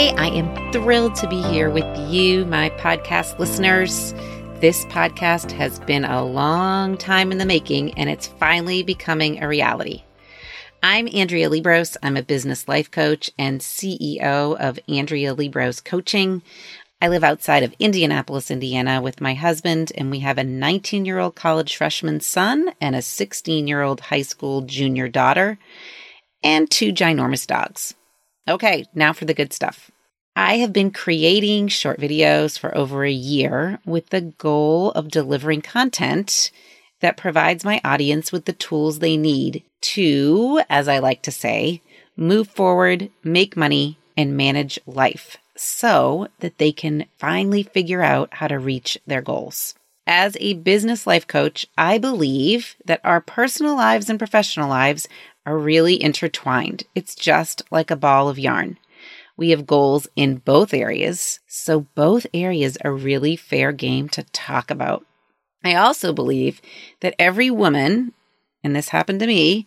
Hey, 0.00 0.14
I 0.16 0.28
am 0.28 0.72
thrilled 0.72 1.14
to 1.16 1.28
be 1.28 1.42
here 1.42 1.68
with 1.68 1.84
you, 2.10 2.46
my 2.46 2.70
podcast 2.70 3.38
listeners. 3.38 4.14
This 4.58 4.86
podcast 4.86 5.50
has 5.52 5.78
been 5.80 6.06
a 6.06 6.24
long 6.24 6.96
time 6.96 7.30
in 7.30 7.36
the 7.36 7.44
making 7.44 7.92
and 7.98 8.08
it's 8.08 8.26
finally 8.26 8.82
becoming 8.82 9.42
a 9.42 9.46
reality. 9.46 10.04
I'm 10.82 11.06
Andrea 11.12 11.50
Liebross. 11.50 11.98
I'm 12.02 12.16
a 12.16 12.22
business 12.22 12.66
life 12.66 12.90
coach 12.90 13.30
and 13.38 13.60
CEO 13.60 14.56
of 14.58 14.78
Andrea 14.88 15.34
Liebross 15.34 15.84
Coaching. 15.84 16.40
I 17.02 17.08
live 17.08 17.22
outside 17.22 17.62
of 17.62 17.74
Indianapolis, 17.78 18.50
Indiana 18.50 19.02
with 19.02 19.20
my 19.20 19.34
husband, 19.34 19.92
and 19.98 20.10
we 20.10 20.20
have 20.20 20.38
a 20.38 20.44
19 20.44 21.04
year 21.04 21.18
old 21.18 21.34
college 21.34 21.76
freshman 21.76 22.20
son 22.20 22.72
and 22.80 22.96
a 22.96 23.02
16 23.02 23.68
year 23.68 23.82
old 23.82 24.00
high 24.00 24.22
school 24.22 24.62
junior 24.62 25.08
daughter, 25.08 25.58
and 26.42 26.70
two 26.70 26.90
ginormous 26.90 27.46
dogs. 27.46 27.92
Okay, 28.48 28.84
now 28.94 29.12
for 29.12 29.24
the 29.24 29.34
good 29.34 29.52
stuff. 29.52 29.90
I 30.36 30.58
have 30.58 30.72
been 30.72 30.90
creating 30.90 31.68
short 31.68 32.00
videos 32.00 32.58
for 32.58 32.76
over 32.76 33.04
a 33.04 33.10
year 33.10 33.78
with 33.84 34.10
the 34.10 34.20
goal 34.20 34.92
of 34.92 35.08
delivering 35.08 35.62
content 35.62 36.50
that 37.00 37.16
provides 37.16 37.64
my 37.64 37.80
audience 37.84 38.32
with 38.32 38.44
the 38.44 38.52
tools 38.52 38.98
they 38.98 39.16
need 39.16 39.62
to, 39.80 40.62
as 40.70 40.88
I 40.88 40.98
like 40.98 41.22
to 41.22 41.32
say, 41.32 41.82
move 42.16 42.48
forward, 42.48 43.10
make 43.24 43.56
money, 43.56 43.98
and 44.16 44.36
manage 44.36 44.78
life 44.86 45.36
so 45.56 46.28
that 46.40 46.58
they 46.58 46.72
can 46.72 47.06
finally 47.18 47.62
figure 47.62 48.02
out 48.02 48.32
how 48.34 48.48
to 48.48 48.58
reach 48.58 48.98
their 49.06 49.22
goals. 49.22 49.74
As 50.06 50.36
a 50.40 50.54
business 50.54 51.06
life 51.06 51.26
coach, 51.26 51.66
I 51.76 51.98
believe 51.98 52.76
that 52.84 53.00
our 53.04 53.20
personal 53.20 53.76
lives 53.76 54.08
and 54.10 54.18
professional 54.18 54.68
lives 54.68 55.06
are 55.50 55.58
really 55.58 56.00
intertwined. 56.00 56.84
It's 56.94 57.16
just 57.16 57.60
like 57.72 57.90
a 57.90 57.96
ball 57.96 58.28
of 58.28 58.38
yarn. 58.38 58.78
We 59.36 59.50
have 59.50 59.66
goals 59.66 60.06
in 60.14 60.36
both 60.36 60.72
areas, 60.72 61.40
so 61.48 61.80
both 61.96 62.26
areas 62.32 62.78
are 62.84 62.92
really 62.92 63.34
fair 63.34 63.72
game 63.72 64.08
to 64.10 64.22
talk 64.22 64.70
about. 64.70 65.04
I 65.64 65.74
also 65.74 66.12
believe 66.12 66.62
that 67.00 67.16
every 67.18 67.50
woman, 67.50 68.12
and 68.62 68.76
this 68.76 68.90
happened 68.90 69.18
to 69.20 69.26
me, 69.26 69.66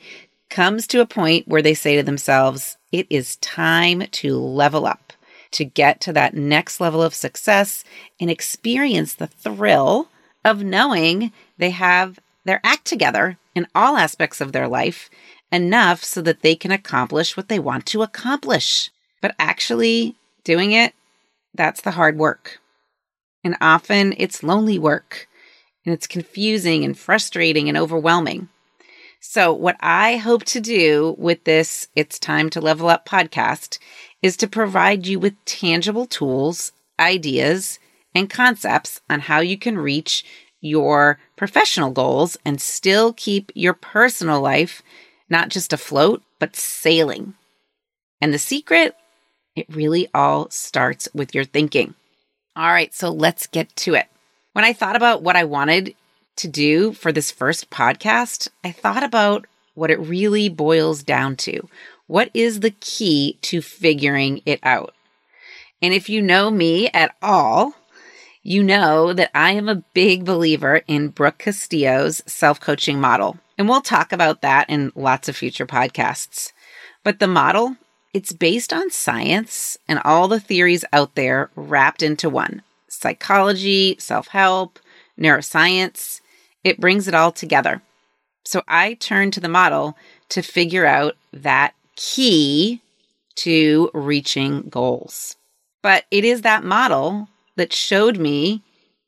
comes 0.50 0.88
to 0.88 1.02
a 1.02 1.06
point 1.06 1.50
where 1.50 1.62
they 1.62 1.74
say 1.74 1.98
to 1.98 2.04
themselves, 2.04 2.78
it 2.94 3.08
is 3.10 3.36
time 3.38 4.04
to 4.12 4.38
level 4.38 4.86
up, 4.86 5.12
to 5.52 5.66
get 5.66 6.00
to 6.02 6.14
that 6.14 6.34
next 6.34 6.80
level 6.80 7.04
of 7.04 7.14
success 7.14 7.84
and 8.22 8.30
experience 8.30 9.16
the 9.16 9.28
thrill 9.28 10.08
of 10.46 10.64
knowing 10.64 11.34
they 11.58 11.72
have 11.72 12.20
their 12.46 12.62
act 12.64 12.86
together 12.86 13.38
in 13.54 13.68
all 13.76 13.98
aspects 13.98 14.40
of 14.40 14.52
their 14.52 14.68
life 14.68 15.10
enough 15.54 16.04
so 16.04 16.22
that 16.24 16.42
they 16.42 16.56
can 16.56 16.72
accomplish 16.72 17.38
what 17.38 17.48
they 17.48 17.60
want 17.60 17.86
to 17.86 18.02
accomplish. 18.02 18.90
But 19.22 19.36
actually 19.40 20.16
doing 20.44 20.72
it, 20.72 20.94
that's 21.54 21.82
the 21.82 21.92
hard 21.92 22.18
work. 22.18 22.60
And 23.44 23.56
often 23.62 24.14
it's 24.18 24.44
lonely 24.44 24.80
work 24.80 25.28
and 25.86 25.94
it's 25.94 26.08
confusing 26.08 26.84
and 26.84 26.98
frustrating 26.98 27.70
and 27.70 27.78
overwhelming. 27.78 28.50
So, 29.20 29.54
what 29.54 29.78
I 29.80 30.18
hope 30.18 30.44
to 30.46 30.60
do 30.60 31.16
with 31.18 31.46
this 31.46 31.88
It's 31.96 32.20
Time 32.20 32.50
to 32.50 32.60
Level 32.60 32.90
Up 32.90 33.08
podcast 33.08 33.80
is 34.22 34.36
to 34.38 34.48
provide 34.48 35.08
you 35.08 35.18
with 35.18 35.46
tangible 35.46 36.06
tools, 36.06 36.74
ideas, 37.00 37.80
and 38.14 38.30
concepts 38.30 39.00
on 39.10 39.22
how 39.22 39.40
you 39.40 39.58
can 39.58 39.78
reach 39.78 40.26
your 40.60 41.20
professional 41.38 41.92
goals 41.92 42.38
and 42.44 42.60
still 42.60 43.14
keep 43.14 43.52
your 43.56 43.74
personal 43.74 44.42
life 44.42 44.82
not 45.30 45.50
just 45.50 45.74
afloat, 45.74 46.24
but 46.40 46.56
sailing. 46.56 47.34
And 48.22 48.34
the 48.34 48.40
secret, 48.40 48.96
it 49.56 49.66
really 49.70 50.08
all 50.14 50.50
starts 50.50 51.08
with 51.14 51.36
your 51.36 51.46
thinking. 51.46 51.96
All 52.56 52.68
right, 52.72 52.94
so 52.94 53.10
let's 53.10 53.48
get 53.48 53.76
to 53.78 53.96
it. 53.96 54.08
When 54.54 54.66
I 54.66 54.74
thought 54.74 54.96
about 54.96 55.24
what 55.24 55.36
I 55.36 55.44
wanted 55.44 55.96
to 56.38 56.48
do 56.48 56.94
for 56.94 57.12
this 57.12 57.32
first 57.32 57.70
podcast, 57.70 58.48
I 58.64 58.72
thought 58.72 59.04
about 59.04 59.46
what 59.74 59.92
it 59.92 60.00
really 60.00 60.50
boils 60.50 61.04
down 61.04 61.36
to. 61.38 61.68
What 62.08 62.30
is 62.34 62.60
the 62.60 62.72
key 62.72 63.40
to 63.44 63.62
figuring 63.62 64.42
it 64.46 64.60
out? 64.64 64.94
And 65.82 65.94
if 65.94 66.10
you 66.10 66.22
know 66.22 66.52
me 66.52 66.90
at 66.94 67.16
all, 67.22 67.74
you 68.44 68.62
know 68.62 69.14
that 69.14 69.32
I 69.34 69.52
am 69.52 69.70
a 69.70 69.84
big 69.94 70.26
believer 70.26 70.82
in 70.88 71.10
Brooke 71.10 71.40
Castillo's 71.40 72.22
self 72.26 72.60
coaching 72.60 73.00
model. 73.00 73.40
And 73.58 73.70
we'll 73.70 73.82
talk 73.82 74.12
about 74.12 74.42
that 74.42 74.70
in 74.70 74.92
lots 74.96 75.30
of 75.30 75.36
future 75.36 75.66
podcasts. 75.66 76.52
But 77.04 77.20
the 77.20 77.28
model, 77.28 77.78
it's 78.14 78.34
based 78.34 78.74
on 78.74 78.90
science 78.90 79.78
and 79.88 80.00
all 80.04 80.28
the 80.28 80.40
theories 80.40 80.86
out 80.94 81.16
there 81.16 81.50
wrapped 81.56 82.02
into 82.02 82.30
one 82.30 82.62
psychology, 82.88 83.96
self 84.00 84.28
help, 84.28 84.80
neuroscience. 85.20 86.22
It 86.64 86.80
brings 86.80 87.08
it 87.08 87.14
all 87.16 87.32
together. 87.32 87.82
So 88.46 88.62
I 88.68 88.96
turned 88.96 89.34
to 89.34 89.40
the 89.40 89.50
model 89.50 89.98
to 90.30 90.42
figure 90.42 90.86
out 90.86 91.16
that 91.32 91.74
key 91.96 92.82
to 93.36 93.90
reaching 93.94 94.64
goals. 94.70 95.36
But 95.82 96.06
it 96.12 96.24
is 96.24 96.42
that 96.42 96.64
model 96.64 97.28
that 97.56 97.74
showed 97.74 98.18
me 98.18 98.62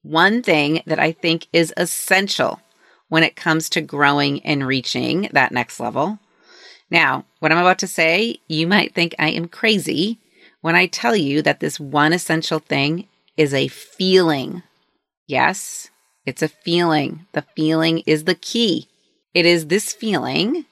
one 0.04 0.44
thing 0.44 0.82
that 0.86 1.00
I 1.00 1.12
think 1.12 1.48
is 1.52 1.74
essential 1.78 2.60
when 3.10 3.24
it 3.24 3.36
comes 3.36 3.70
to 3.70 3.82
growing 3.82 4.44
and 4.46 4.66
reaching 4.66 5.30
that 5.32 5.52
next 5.52 5.80
level. 5.80 6.20
Now, 6.90 7.26
what 7.40 7.52
I'm 7.52 7.58
about 7.58 7.80
to 7.80 7.88
say, 7.88 8.38
you 8.48 8.68
might 8.68 8.94
think 8.94 9.16
I 9.18 9.30
am 9.30 9.48
crazy 9.48 10.20
when 10.62 10.76
I 10.76 10.86
tell 10.86 11.16
you 11.16 11.42
that 11.42 11.60
this 11.60 11.80
one 11.80 12.14
essential 12.14 12.60
thing 12.60 13.08
is 13.38 13.54
a 13.54 13.68
feeling. 13.68 14.64
Yes, 15.28 15.90
it's 16.26 16.42
a 16.42 16.48
feeling. 16.48 17.26
The 17.34 17.46
feeling 17.56 18.00
is 18.06 18.24
the 18.24 18.36
key. 18.36 18.88
It 19.34 19.46
is 19.46 19.68
this 19.68 19.94
feeling 19.94 20.66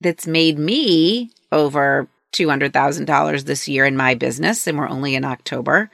that's 0.00 0.26
made 0.26 0.58
me 0.58 1.30
over 1.52 2.08
$200,000 2.32 3.44
this 3.44 3.68
year 3.68 3.84
in 3.84 3.96
my 3.96 4.14
business, 4.14 4.66
and 4.66 4.78
we're 4.78 4.88
only 4.88 5.14
in 5.14 5.24
October. 5.24 5.90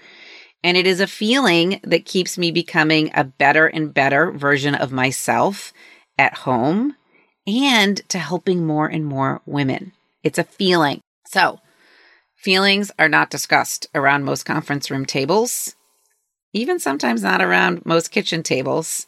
And 0.66 0.76
it 0.76 0.86
is 0.86 1.00
a 1.00 1.06
feeling 1.06 1.78
that 1.84 2.04
keeps 2.04 2.36
me 2.36 2.50
becoming 2.50 3.10
a 3.14 3.22
better 3.22 3.68
and 3.68 3.94
better 3.94 4.32
version 4.32 4.74
of 4.74 4.90
myself 4.90 5.72
at 6.18 6.38
home 6.38 6.96
and 7.46 7.96
to 8.08 8.18
helping 8.18 8.66
more 8.66 8.88
and 8.88 9.06
more 9.06 9.42
women. 9.46 9.92
It's 10.24 10.38
a 10.38 10.44
feeling. 10.44 11.00
So, 11.28 11.60
Feelings 12.46 12.92
are 12.98 13.08
not 13.08 13.30
discussed 13.30 13.88
around 13.94 14.24
most 14.24 14.44
conference 14.44 14.90
room 14.90 15.04
tables, 15.04 15.74
even 16.52 16.78
sometimes 16.78 17.22
not 17.22 17.42
around 17.42 17.84
most 17.84 18.12
kitchen 18.12 18.42
tables. 18.42 19.06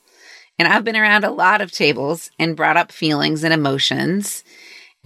And 0.58 0.66
I've 0.66 0.82
been 0.82 0.96
around 0.96 1.24
a 1.24 1.30
lot 1.30 1.60
of 1.60 1.70
tables 1.70 2.32
and 2.38 2.56
brought 2.56 2.76
up 2.76 2.90
feelings 2.90 3.44
and 3.44 3.54
emotions 3.54 4.42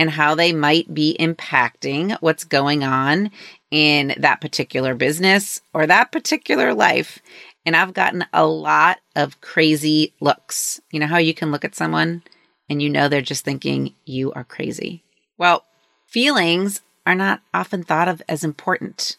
and 0.03 0.11
how 0.11 0.35
they 0.35 0.53
might 0.53 0.93
be 0.93 1.17
impacting 1.21 2.17
what's 2.21 2.43
going 2.43 2.83
on 2.83 3.31
in 3.71 4.13
that 4.19 4.41
particular 4.41 4.97
business 4.97 5.61
or 5.73 5.87
that 5.87 6.11
particular 6.11 6.75
life. 6.75 7.21
And 7.65 7.77
I've 7.77 7.95
gotten 7.95 8.25
a 8.33 8.45
lot 8.45 8.99
of 9.15 9.41
crazy 9.41 10.13
looks. 10.19 10.81
You 10.91 10.99
know 10.99 11.07
how 11.07 11.19
you 11.19 11.33
can 11.33 11.53
look 11.53 11.65
at 11.65 11.77
someone 11.77 12.25
and 12.69 12.83
you 12.83 12.91
know 12.91 13.09
they're 13.09 13.23
just 13.23 13.45
thinking 13.45 13.95
you 14.05 14.33
are 14.33 14.43
crazy? 14.43 15.05
Well, 15.39 15.65
feelings 16.09 16.81
are 17.07 17.15
not 17.15 17.41
often 17.55 17.85
thought 17.85 18.09
of 18.09 18.21
as 18.29 18.43
important. 18.43 19.19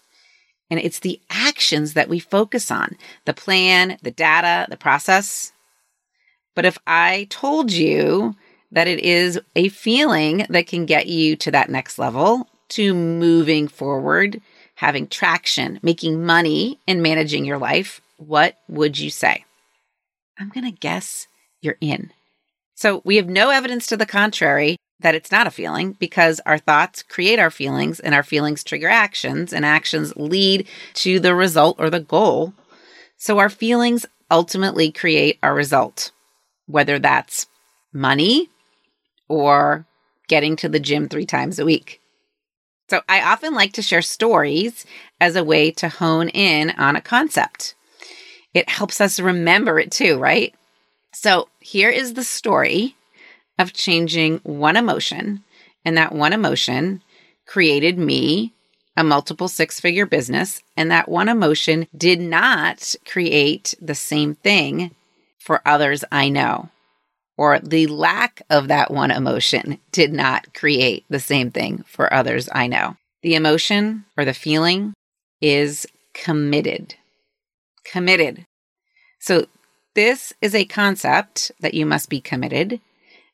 And 0.69 0.81
it's 0.81 0.99
the 0.99 1.21
actions 1.29 1.93
that 1.93 2.09
we 2.09 2.19
focus 2.19 2.69
on 2.69 2.97
the 3.23 3.33
plan, 3.33 3.97
the 4.01 4.11
data, 4.11 4.67
the 4.69 4.75
process. 4.75 5.53
But 6.55 6.65
if 6.65 6.77
I 6.85 7.27
told 7.29 7.71
you 7.71 8.35
that 8.73 8.87
it 8.87 8.99
is 8.99 9.39
a 9.55 9.69
feeling 9.69 10.45
that 10.49 10.67
can 10.67 10.85
get 10.85 11.07
you 11.07 11.35
to 11.37 11.51
that 11.51 11.69
next 11.69 11.97
level, 11.97 12.47
to 12.69 12.93
moving 12.93 13.67
forward, 13.67 14.41
having 14.75 15.07
traction, 15.07 15.79
making 15.83 16.25
money, 16.25 16.79
and 16.87 17.01
managing 17.01 17.45
your 17.45 17.59
life, 17.59 18.01
what 18.17 18.57
would 18.67 18.97
you 18.97 19.11
say? 19.11 19.45
I'm 20.39 20.49
going 20.49 20.65
to 20.65 20.71
guess 20.71 21.27
you're 21.61 21.77
in. 21.79 22.11
So 22.75 23.03
we 23.05 23.17
have 23.17 23.29
no 23.29 23.51
evidence 23.51 23.85
to 23.87 23.97
the 23.97 24.07
contrary 24.07 24.75
that 24.99 25.13
it's 25.13 25.31
not 25.31 25.45
a 25.45 25.51
feeling 25.51 25.93
because 25.93 26.41
our 26.45 26.57
thoughts 26.57 27.03
create 27.03 27.37
our 27.37 27.51
feelings 27.51 27.99
and 27.99 28.15
our 28.15 28.23
feelings 28.23 28.63
trigger 28.63 28.89
actions 28.89 29.53
and 29.53 29.65
actions 29.65 30.15
lead 30.15 30.67
to 30.95 31.19
the 31.19 31.35
result 31.35 31.75
or 31.79 31.91
the 31.91 31.99
goal. 31.99 32.53
So 33.17 33.37
our 33.37 33.49
feelings 33.49 34.07
ultimately 34.31 34.91
create 34.91 35.37
our 35.43 35.53
result, 35.53 36.11
whether 36.65 36.97
that's 36.97 37.45
money 37.93 38.49
or 39.27 39.85
getting 40.27 40.55
to 40.57 40.69
the 40.69 40.79
gym 40.79 41.09
three 41.09 41.25
times 41.25 41.59
a 41.59 41.65
week. 41.65 41.99
So 42.89 43.01
I 43.07 43.21
often 43.21 43.53
like 43.53 43.73
to 43.73 43.81
share 43.81 44.01
stories 44.01 44.85
as 45.19 45.35
a 45.35 45.43
way 45.43 45.71
to 45.71 45.89
hone 45.89 46.29
in 46.29 46.71
on 46.71 46.95
a 46.95 47.01
concept. 47.01 47.75
It 48.53 48.69
helps 48.69 49.01
us 49.01 49.19
remember 49.19 49.79
it 49.79 49.91
too, 49.91 50.17
right? 50.17 50.53
So 51.13 51.47
here 51.59 51.89
is 51.89 52.13
the 52.13 52.23
story 52.23 52.95
of 53.57 53.73
changing 53.73 54.39
one 54.43 54.75
emotion, 54.75 55.43
and 55.85 55.97
that 55.97 56.13
one 56.13 56.33
emotion 56.33 57.01
created 57.45 57.97
me 57.97 58.53
a 58.95 59.03
multiple 59.03 59.47
six 59.47 59.79
figure 59.79 60.05
business, 60.05 60.61
and 60.77 60.91
that 60.91 61.09
one 61.09 61.29
emotion 61.29 61.87
did 61.97 62.19
not 62.19 62.95
create 63.05 63.73
the 63.81 63.95
same 63.95 64.35
thing 64.35 64.91
for 65.39 65.61
others 65.65 66.03
I 66.11 66.29
know. 66.29 66.69
Or 67.37 67.59
the 67.59 67.87
lack 67.87 68.41
of 68.49 68.67
that 68.67 68.91
one 68.91 69.11
emotion 69.11 69.79
did 69.91 70.13
not 70.13 70.53
create 70.53 71.05
the 71.09 71.19
same 71.19 71.51
thing 71.51 71.83
for 71.87 72.13
others 72.13 72.47
I 72.51 72.67
know. 72.67 72.97
The 73.23 73.35
emotion 73.35 74.05
or 74.17 74.25
the 74.25 74.33
feeling 74.33 74.93
is 75.41 75.87
committed. 76.13 76.95
Committed. 77.83 78.45
So, 79.19 79.47
this 79.95 80.33
is 80.41 80.55
a 80.55 80.65
concept 80.65 81.51
that 81.59 81.73
you 81.73 81.85
must 81.85 82.09
be 82.09 82.19
committed 82.19 82.81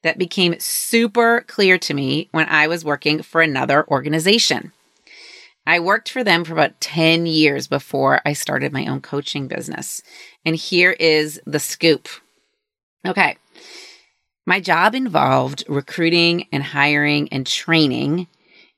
that 0.04 0.18
became 0.18 0.60
super 0.60 1.46
clear 1.48 1.78
to 1.78 1.94
me 1.94 2.30
when 2.32 2.48
I 2.50 2.68
was 2.68 2.86
working 2.86 3.22
for 3.22 3.42
another 3.42 3.88
organization. 3.88 4.72
I 5.66 5.80
worked 5.80 6.10
for 6.10 6.24
them 6.24 6.44
for 6.44 6.54
about 6.54 6.82
10 6.82 7.26
years 7.26 7.68
before 7.68 8.22
I 8.26 8.34
started 8.34 8.74
my 8.74 8.88
own 8.88 9.02
coaching 9.02 9.48
business. 9.48 10.02
And 10.46 10.56
here 10.56 10.92
is 11.00 11.40
the 11.46 11.60
scoop. 11.60 12.08
Okay. 13.06 13.38
My 14.50 14.60
job 14.60 14.96
involved 14.96 15.64
recruiting 15.68 16.48
and 16.52 16.64
hiring 16.64 17.30
and 17.32 17.46
training 17.46 18.26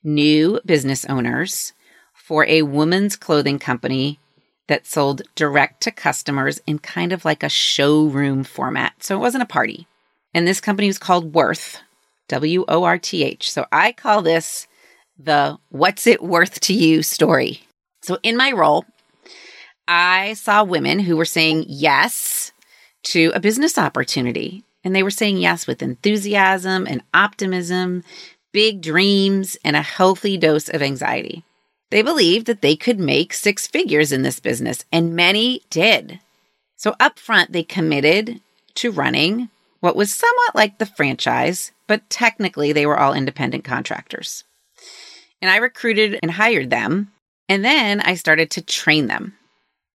new 0.03 0.59
business 0.65 1.05
owners 1.05 1.71
for 2.13 2.45
a 2.45 2.63
women's 2.63 3.15
clothing 3.15 3.57
company 3.57 4.19
that 4.67 4.85
sold 4.85 5.21
direct 5.33 5.81
to 5.83 5.91
customers 5.91 6.59
in 6.67 6.79
kind 6.79 7.13
of 7.13 7.23
like 7.23 7.41
a 7.41 7.47
showroom 7.47 8.43
format. 8.43 9.01
So 9.01 9.15
it 9.15 9.21
wasn't 9.21 9.43
a 9.43 9.45
party. 9.47 9.87
And 10.33 10.45
this 10.45 10.59
company 10.59 10.87
was 10.87 10.99
called 10.99 11.33
Worth, 11.33 11.79
W 12.27 12.65
O 12.67 12.83
R 12.83 12.97
T 12.97 13.23
H. 13.23 13.49
So 13.49 13.65
I 13.71 13.93
call 13.93 14.21
this 14.21 14.67
the 15.17 15.57
What's 15.69 16.05
It 16.05 16.21
Worth 16.21 16.59
to 16.59 16.73
You 16.73 17.01
story. 17.01 17.61
So 18.01 18.17
in 18.23 18.35
my 18.35 18.51
role, 18.51 18.83
I 19.87 20.33
saw 20.33 20.65
women 20.65 20.99
who 20.99 21.15
were 21.15 21.23
saying 21.23 21.63
yes 21.69 22.51
to 23.03 23.31
a 23.33 23.39
business 23.39 23.77
opportunity. 23.77 24.65
And 24.83 24.95
they 24.95 25.03
were 25.03 25.11
saying 25.11 25.37
yes 25.37 25.67
with 25.67 25.81
enthusiasm 25.81 26.87
and 26.87 27.03
optimism, 27.13 28.03
big 28.51 28.81
dreams, 28.81 29.57
and 29.63 29.75
a 29.75 29.81
healthy 29.81 30.37
dose 30.37 30.69
of 30.69 30.81
anxiety. 30.81 31.43
They 31.91 32.01
believed 32.01 32.47
that 32.47 32.61
they 32.61 32.75
could 32.75 32.99
make 32.99 33.33
six 33.33 33.67
figures 33.67 34.11
in 34.11 34.23
this 34.23 34.39
business, 34.39 34.85
and 34.91 35.15
many 35.15 35.61
did. 35.69 36.19
So, 36.77 36.95
up 36.99 37.19
front, 37.19 37.51
they 37.51 37.63
committed 37.63 38.39
to 38.75 38.91
running 38.91 39.49
what 39.81 39.95
was 39.95 40.13
somewhat 40.13 40.55
like 40.55 40.77
the 40.77 40.85
franchise, 40.85 41.71
but 41.87 42.09
technically 42.09 42.71
they 42.71 42.85
were 42.85 42.97
all 42.97 43.13
independent 43.13 43.63
contractors. 43.63 44.45
And 45.41 45.51
I 45.51 45.57
recruited 45.57 46.19
and 46.21 46.31
hired 46.31 46.69
them, 46.69 47.11
and 47.49 47.65
then 47.65 47.99
I 47.99 48.15
started 48.15 48.49
to 48.51 48.61
train 48.61 49.07
them. 49.07 49.37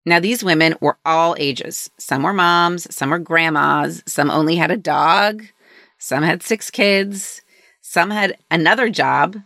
Now, 0.06 0.20
these 0.20 0.44
women 0.44 0.76
were 0.80 0.98
all 1.04 1.34
ages. 1.36 1.90
Some 1.98 2.22
were 2.22 2.32
moms, 2.32 2.94
some 2.94 3.10
were 3.10 3.18
grandmas, 3.18 4.04
some 4.06 4.30
only 4.30 4.54
had 4.54 4.70
a 4.70 4.76
dog, 4.76 5.44
some 5.98 6.22
had 6.22 6.44
six 6.44 6.70
kids, 6.70 7.42
some 7.82 8.10
had 8.10 8.38
another 8.48 8.88
job, 8.88 9.36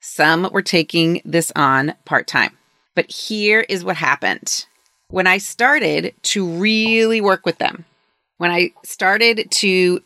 some 0.00 0.50
were 0.52 0.62
taking 0.62 1.22
this 1.24 1.52
on 1.54 1.94
part 2.04 2.26
time. 2.26 2.58
But 2.96 3.08
here 3.08 3.64
is 3.68 3.84
what 3.84 3.96
happened. 3.96 4.66
When 5.10 5.28
I 5.28 5.38
started 5.38 6.12
to 6.22 6.44
really 6.44 7.20
work 7.20 7.46
with 7.46 7.58
them, 7.58 7.84
when 8.38 8.50
I 8.50 8.72
started 8.84 9.48
to 9.50 10.02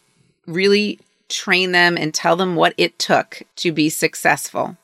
really 0.46 0.98
train 1.30 1.72
them 1.72 1.96
and 1.96 2.12
tell 2.12 2.36
them 2.36 2.56
what 2.56 2.74
it 2.76 2.98
took 2.98 3.42
to 3.56 3.72
be 3.72 3.88
successful, 3.88 4.76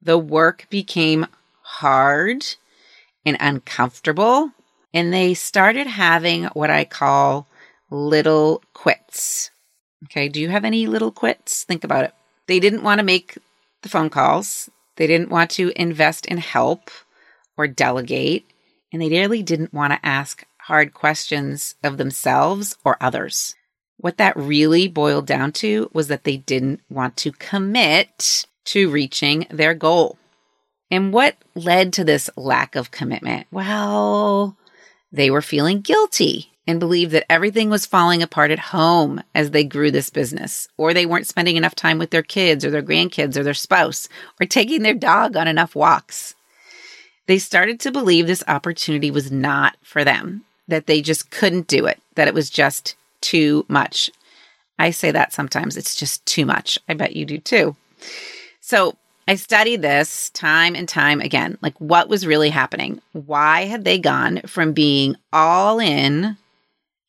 the 0.00 0.16
work 0.16 0.66
became 0.70 1.26
hard 1.60 2.46
and 3.26 3.36
uncomfortable. 3.40 4.52
And 4.94 5.12
they 5.12 5.34
started 5.34 5.86
having 5.86 6.44
what 6.44 6.70
I 6.70 6.84
call 6.84 7.46
little 7.90 8.62
quits. 8.72 9.50
Okay, 10.04 10.28
do 10.28 10.40
you 10.40 10.48
have 10.48 10.64
any 10.64 10.86
little 10.86 11.12
quits? 11.12 11.64
Think 11.64 11.84
about 11.84 12.04
it. 12.04 12.14
They 12.46 12.60
didn't 12.60 12.82
want 12.82 13.00
to 13.00 13.04
make 13.04 13.36
the 13.82 13.88
phone 13.88 14.08
calls, 14.08 14.70
they 14.96 15.06
didn't 15.06 15.28
want 15.28 15.50
to 15.52 15.72
invest 15.76 16.26
in 16.26 16.38
help 16.38 16.90
or 17.56 17.68
delegate, 17.68 18.44
and 18.92 19.02
they 19.02 19.08
really 19.08 19.42
didn't 19.42 19.74
want 19.74 19.92
to 19.92 20.06
ask 20.06 20.44
hard 20.62 20.94
questions 20.94 21.74
of 21.84 21.96
themselves 21.96 22.76
or 22.84 22.96
others. 23.00 23.54
What 23.98 24.18
that 24.18 24.36
really 24.36 24.88
boiled 24.88 25.26
down 25.26 25.52
to 25.52 25.90
was 25.92 26.08
that 26.08 26.24
they 26.24 26.36
didn't 26.36 26.80
want 26.88 27.16
to 27.18 27.32
commit 27.32 28.46
to 28.66 28.90
reaching 28.90 29.46
their 29.50 29.74
goal. 29.74 30.18
And 30.90 31.12
what 31.12 31.36
led 31.54 31.92
to 31.94 32.04
this 32.04 32.30
lack 32.36 32.76
of 32.76 32.90
commitment? 32.90 33.46
Well, 33.50 34.56
they 35.10 35.30
were 35.30 35.42
feeling 35.42 35.80
guilty 35.80 36.52
and 36.66 36.80
believed 36.80 37.12
that 37.12 37.30
everything 37.30 37.70
was 37.70 37.86
falling 37.86 38.22
apart 38.22 38.50
at 38.50 38.58
home 38.58 39.22
as 39.34 39.50
they 39.50 39.64
grew 39.64 39.90
this 39.90 40.10
business, 40.10 40.68
or 40.76 40.92
they 40.92 41.06
weren't 41.06 41.26
spending 41.26 41.56
enough 41.56 41.74
time 41.74 41.98
with 41.98 42.10
their 42.10 42.22
kids 42.22 42.64
or 42.64 42.70
their 42.70 42.82
grandkids 42.82 43.36
or 43.36 43.42
their 43.42 43.54
spouse, 43.54 44.08
or 44.40 44.46
taking 44.46 44.82
their 44.82 44.94
dog 44.94 45.36
on 45.36 45.46
enough 45.46 45.76
walks. 45.76 46.34
They 47.26 47.38
started 47.38 47.80
to 47.80 47.92
believe 47.92 48.26
this 48.26 48.44
opportunity 48.46 49.10
was 49.10 49.30
not 49.30 49.76
for 49.82 50.04
them 50.04 50.44
that 50.68 50.86
they 50.86 51.00
just 51.02 51.30
couldn't 51.30 51.68
do 51.68 51.86
it, 51.86 52.00
that 52.14 52.28
it 52.28 52.34
was 52.34 52.50
just 52.50 52.96
too 53.20 53.64
much. 53.68 54.10
I 54.78 54.90
say 54.90 55.10
that 55.10 55.32
sometimes 55.32 55.76
it's 55.76 55.94
just 55.94 56.24
too 56.26 56.44
much. 56.44 56.78
I 56.88 56.94
bet 56.94 57.16
you 57.16 57.24
do 57.24 57.38
too. 57.38 57.76
So 58.60 58.96
I 59.28 59.34
studied 59.34 59.82
this 59.82 60.30
time 60.30 60.76
and 60.76 60.88
time 60.88 61.20
again. 61.20 61.58
Like, 61.60 61.76
what 61.78 62.08
was 62.08 62.26
really 62.26 62.50
happening? 62.50 63.00
Why 63.12 63.64
had 63.64 63.84
they 63.84 63.98
gone 63.98 64.42
from 64.46 64.72
being 64.72 65.16
all 65.32 65.80
in 65.80 66.36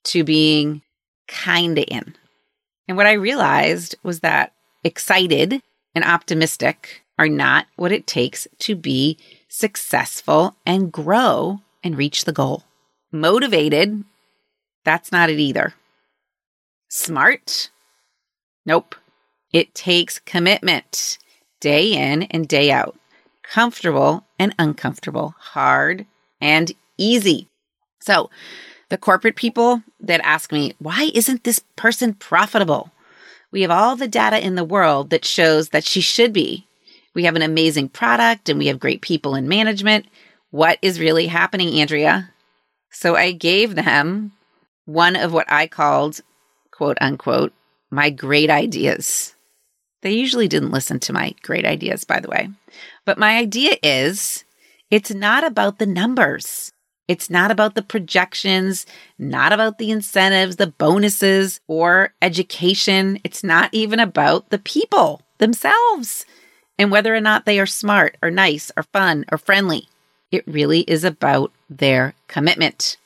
to 0.05 0.23
being 0.23 0.81
kind 1.27 1.77
of 1.77 1.85
in? 1.87 2.15
And 2.87 2.97
what 2.97 3.05
I 3.05 3.13
realized 3.13 3.95
was 4.01 4.21
that 4.21 4.53
excited 4.83 5.61
and 5.93 6.03
optimistic 6.03 7.03
are 7.19 7.29
not 7.29 7.67
what 7.75 7.91
it 7.91 8.07
takes 8.07 8.47
to 8.59 8.75
be 8.75 9.17
successful 9.47 10.55
and 10.65 10.91
grow 10.91 11.61
and 11.83 11.97
reach 11.97 12.25
the 12.25 12.33
goal. 12.33 12.63
Motivated, 13.11 14.03
that's 14.83 15.11
not 15.11 15.29
it 15.29 15.39
either. 15.39 15.73
Smart, 16.89 17.69
nope. 18.65 18.95
It 19.53 19.75
takes 19.75 20.19
commitment 20.19 21.17
day 21.59 21.93
in 21.93 22.23
and 22.23 22.47
day 22.47 22.71
out. 22.71 22.95
comfortable 23.43 24.25
and 24.37 24.53
uncomfortable, 24.59 25.33
hard 25.39 26.05
and 26.41 26.71
easy. 26.97 27.47
So, 27.99 28.29
the 28.89 28.97
corporate 28.97 29.35
people 29.35 29.83
that 29.99 30.21
ask 30.23 30.51
me, 30.51 30.73
why 30.79 31.11
isn't 31.13 31.43
this 31.43 31.59
person 31.75 32.13
profitable? 32.13 32.91
We 33.51 33.61
have 33.61 33.71
all 33.71 33.95
the 33.95 34.07
data 34.07 34.45
in 34.45 34.55
the 34.55 34.63
world 34.63 35.09
that 35.09 35.25
shows 35.25 35.69
that 35.69 35.85
she 35.85 36.01
should 36.01 36.33
be. 36.33 36.67
We 37.13 37.23
have 37.23 37.35
an 37.35 37.41
amazing 37.41 37.89
product 37.89 38.49
and 38.49 38.59
we 38.59 38.67
have 38.67 38.79
great 38.79 39.01
people 39.01 39.35
in 39.35 39.47
management. 39.47 40.05
What 40.51 40.77
is 40.81 40.99
really 40.99 41.27
happening, 41.27 41.79
Andrea? 41.79 42.31
So 42.91 43.15
I 43.15 43.31
gave 43.31 43.75
them 43.75 44.33
one 44.85 45.15
of 45.15 45.33
what 45.33 45.51
I 45.51 45.67
called, 45.67 46.21
quote 46.71 46.97
unquote, 47.01 47.53
my 47.89 48.09
great 48.09 48.49
ideas. 48.49 49.33
They 50.01 50.11
usually 50.11 50.47
didn't 50.47 50.71
listen 50.71 50.99
to 51.01 51.13
my 51.13 51.33
great 51.41 51.65
ideas, 51.65 52.03
by 52.03 52.19
the 52.19 52.29
way. 52.29 52.49
But 53.05 53.17
my 53.17 53.37
idea 53.37 53.77
is 53.81 54.45
it's 54.91 55.11
not 55.11 55.43
about 55.43 55.79
the 55.79 55.85
numbers. 55.85 56.71
It's 57.07 57.29
not 57.29 57.51
about 57.51 57.75
the 57.75 57.81
projections, 57.81 58.85
not 59.17 59.53
about 59.53 59.77
the 59.77 59.91
incentives, 59.91 60.57
the 60.57 60.67
bonuses, 60.67 61.61
or 61.67 62.13
education. 62.21 63.19
It's 63.23 63.43
not 63.43 63.69
even 63.73 63.99
about 63.99 64.49
the 64.49 64.59
people 64.59 65.21
themselves 65.37 66.25
and 66.77 66.91
whether 66.91 67.15
or 67.15 67.21
not 67.21 67.45
they 67.45 67.59
are 67.59 67.65
smart 67.65 68.17
or 68.21 68.29
nice 68.29 68.71
or 68.75 68.83
fun 68.83 69.25
or 69.31 69.37
friendly. 69.37 69.87
It 70.31 70.43
really 70.47 70.81
is 70.81 71.03
about 71.03 71.53
their 71.69 72.13
commitment. 72.27 72.97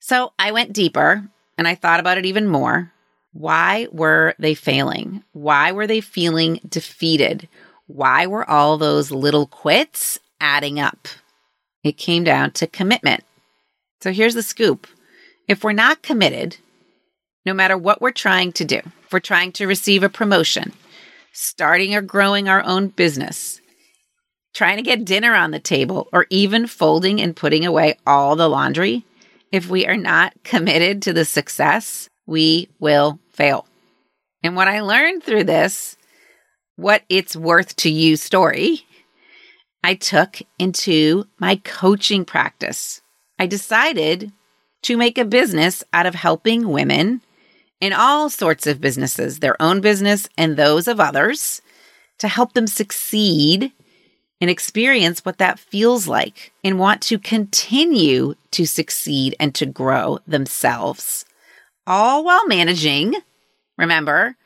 So 0.00 0.32
I 0.38 0.52
went 0.52 0.72
deeper 0.72 1.28
and 1.56 1.68
I 1.68 1.74
thought 1.74 2.00
about 2.00 2.18
it 2.18 2.26
even 2.26 2.48
more. 2.48 2.92
Why 3.32 3.86
were 3.92 4.34
they 4.38 4.54
failing? 4.54 5.22
Why 5.32 5.72
were 5.72 5.86
they 5.86 6.00
feeling 6.00 6.60
defeated? 6.68 7.48
Why 7.86 8.26
were 8.26 8.48
all 8.48 8.76
those 8.76 9.10
little 9.10 9.46
quits 9.46 10.18
adding 10.40 10.80
up? 10.80 11.08
It 11.82 11.96
came 11.96 12.24
down 12.24 12.50
to 12.52 12.66
commitment. 12.66 13.24
So 14.02 14.12
here's 14.12 14.34
the 14.34 14.42
scoop. 14.42 14.86
If 15.48 15.64
we're 15.64 15.72
not 15.72 16.02
committed, 16.02 16.56
no 17.46 17.54
matter 17.54 17.78
what 17.78 18.00
we're 18.00 18.10
trying 18.10 18.52
to 18.52 18.64
do, 18.64 18.76
if 18.76 19.12
we're 19.12 19.20
trying 19.20 19.52
to 19.52 19.66
receive 19.66 20.02
a 20.02 20.08
promotion, 20.08 20.72
starting 21.32 21.94
or 21.94 22.02
growing 22.02 22.48
our 22.48 22.62
own 22.62 22.88
business, 22.88 23.60
trying 24.52 24.76
to 24.76 24.82
get 24.82 25.04
dinner 25.04 25.34
on 25.34 25.52
the 25.52 25.58
table, 25.58 26.08
or 26.12 26.26
even 26.30 26.66
folding 26.66 27.20
and 27.20 27.36
putting 27.36 27.64
away 27.64 27.96
all 28.06 28.36
the 28.36 28.48
laundry, 28.48 29.04
if 29.52 29.68
we 29.68 29.86
are 29.86 29.96
not 29.96 30.34
committed 30.44 31.02
to 31.02 31.12
the 31.12 31.24
success, 31.24 32.09
we 32.30 32.68
will 32.78 33.18
fail. 33.32 33.66
And 34.44 34.54
what 34.54 34.68
I 34.68 34.80
learned 34.80 35.24
through 35.24 35.44
this, 35.44 35.96
what 36.76 37.02
it's 37.08 37.34
worth 37.34 37.74
to 37.76 37.90
you 37.90 38.16
story, 38.16 38.86
I 39.82 39.94
took 39.94 40.40
into 40.56 41.24
my 41.40 41.56
coaching 41.56 42.24
practice. 42.24 43.02
I 43.38 43.46
decided 43.46 44.30
to 44.82 44.96
make 44.96 45.18
a 45.18 45.24
business 45.24 45.82
out 45.92 46.06
of 46.06 46.14
helping 46.14 46.68
women 46.68 47.20
in 47.80 47.92
all 47.92 48.30
sorts 48.30 48.66
of 48.66 48.80
businesses, 48.80 49.40
their 49.40 49.60
own 49.60 49.80
business 49.80 50.28
and 50.38 50.56
those 50.56 50.86
of 50.86 51.00
others, 51.00 51.60
to 52.18 52.28
help 52.28 52.52
them 52.52 52.68
succeed 52.68 53.72
and 54.40 54.48
experience 54.48 55.24
what 55.24 55.38
that 55.38 55.58
feels 55.58 56.06
like 56.06 56.52
and 56.62 56.78
want 56.78 57.02
to 57.02 57.18
continue 57.18 58.34
to 58.52 58.66
succeed 58.66 59.34
and 59.40 59.52
to 59.56 59.66
grow 59.66 60.20
themselves, 60.28 61.24
all 61.86 62.24
while 62.24 62.46
managing, 62.46 63.14
remember, 63.76 64.36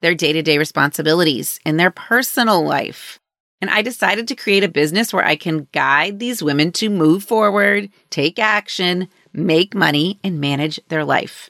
their 0.00 0.14
day 0.14 0.32
to 0.32 0.42
day 0.42 0.58
responsibilities 0.58 1.60
in 1.64 1.76
their 1.76 1.90
personal 1.90 2.62
life. 2.62 3.18
And 3.60 3.70
I 3.70 3.82
decided 3.82 4.26
to 4.28 4.34
create 4.34 4.64
a 4.64 4.68
business 4.68 5.12
where 5.12 5.24
I 5.24 5.36
can 5.36 5.68
guide 5.72 6.18
these 6.18 6.42
women 6.42 6.72
to 6.72 6.90
move 6.90 7.22
forward, 7.22 7.90
take 8.10 8.40
action, 8.40 9.08
make 9.32 9.74
money, 9.74 10.18
and 10.24 10.40
manage 10.40 10.80
their 10.88 11.04
life. 11.04 11.48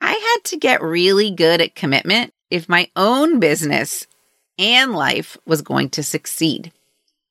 I 0.00 0.12
had 0.12 0.44
to 0.50 0.58
get 0.58 0.82
really 0.82 1.30
good 1.30 1.62
at 1.62 1.74
commitment 1.74 2.34
if 2.50 2.68
my 2.68 2.90
own 2.94 3.40
business 3.40 4.06
and 4.58 4.92
life 4.92 5.38
was 5.46 5.62
going 5.62 5.88
to 5.90 6.02
succeed. 6.02 6.70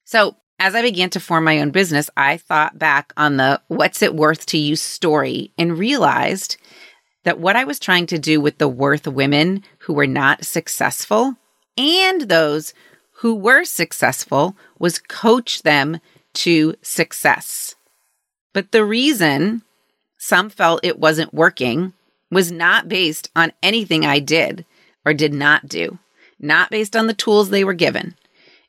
So, 0.04 0.36
as 0.60 0.76
I 0.76 0.82
began 0.82 1.10
to 1.12 1.20
form 1.20 1.44
my 1.44 1.60
own 1.60 1.72
business, 1.72 2.10
I 2.18 2.38
thought 2.38 2.80
back 2.80 3.14
on 3.18 3.38
the 3.38 3.62
what's 3.68 4.02
it 4.02 4.16
worth 4.16 4.46
to 4.48 4.58
you 4.58 4.76
story 4.76 5.52
and 5.58 5.78
realized 5.78 6.58
that 7.24 7.40
what 7.40 7.56
I 7.56 7.64
was 7.64 7.80
trying 7.80 8.06
to 8.08 8.20
do 8.20 8.40
with 8.40 8.58
the 8.58 8.68
worth 8.68 9.08
women 9.08 9.64
who 9.80 9.94
were 9.94 10.08
not 10.08 10.46
successful 10.46 11.36
and 11.78 12.22
those 12.22 12.74
who 13.18 13.36
were 13.36 13.64
successful 13.64 14.56
was 14.78 15.00
coach 15.00 15.64
them 15.64 16.00
to 16.34 16.76
success. 16.82 17.76
But 18.54 18.72
the 18.72 18.86
reason 18.86 19.64
some 20.18 20.50
felt 20.50 20.86
it 20.86 21.00
wasn't 21.00 21.34
working 21.34 21.94
was 22.30 22.52
not 22.52 22.90
based 22.90 23.30
on 23.36 23.54
anything 23.62 24.06
I 24.06 24.20
did 24.20 24.66
or 25.06 25.14
did 25.14 25.34
not 25.34 25.68
do, 25.68 26.00
not 26.40 26.70
based 26.70 26.96
on 26.96 27.08
the 27.08 27.14
tools 27.14 27.50
they 27.50 27.64
were 27.64 27.74
given. 27.74 28.16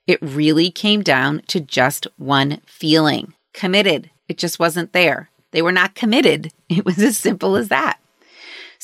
It 0.06 0.20
really 0.20 0.70
came 0.70 1.02
down 1.02 1.42
to 1.48 1.60
just 1.60 2.06
one 2.16 2.60
feeling 2.66 3.34
committed. 3.52 4.10
It 4.28 4.36
just 4.36 4.58
wasn't 4.58 4.92
there. 4.92 5.30
They 5.52 5.62
were 5.62 5.72
not 5.72 5.94
committed. 5.94 6.52
It 6.68 6.84
was 6.84 6.98
as 6.98 7.16
simple 7.16 7.56
as 7.56 7.68
that. 7.68 7.98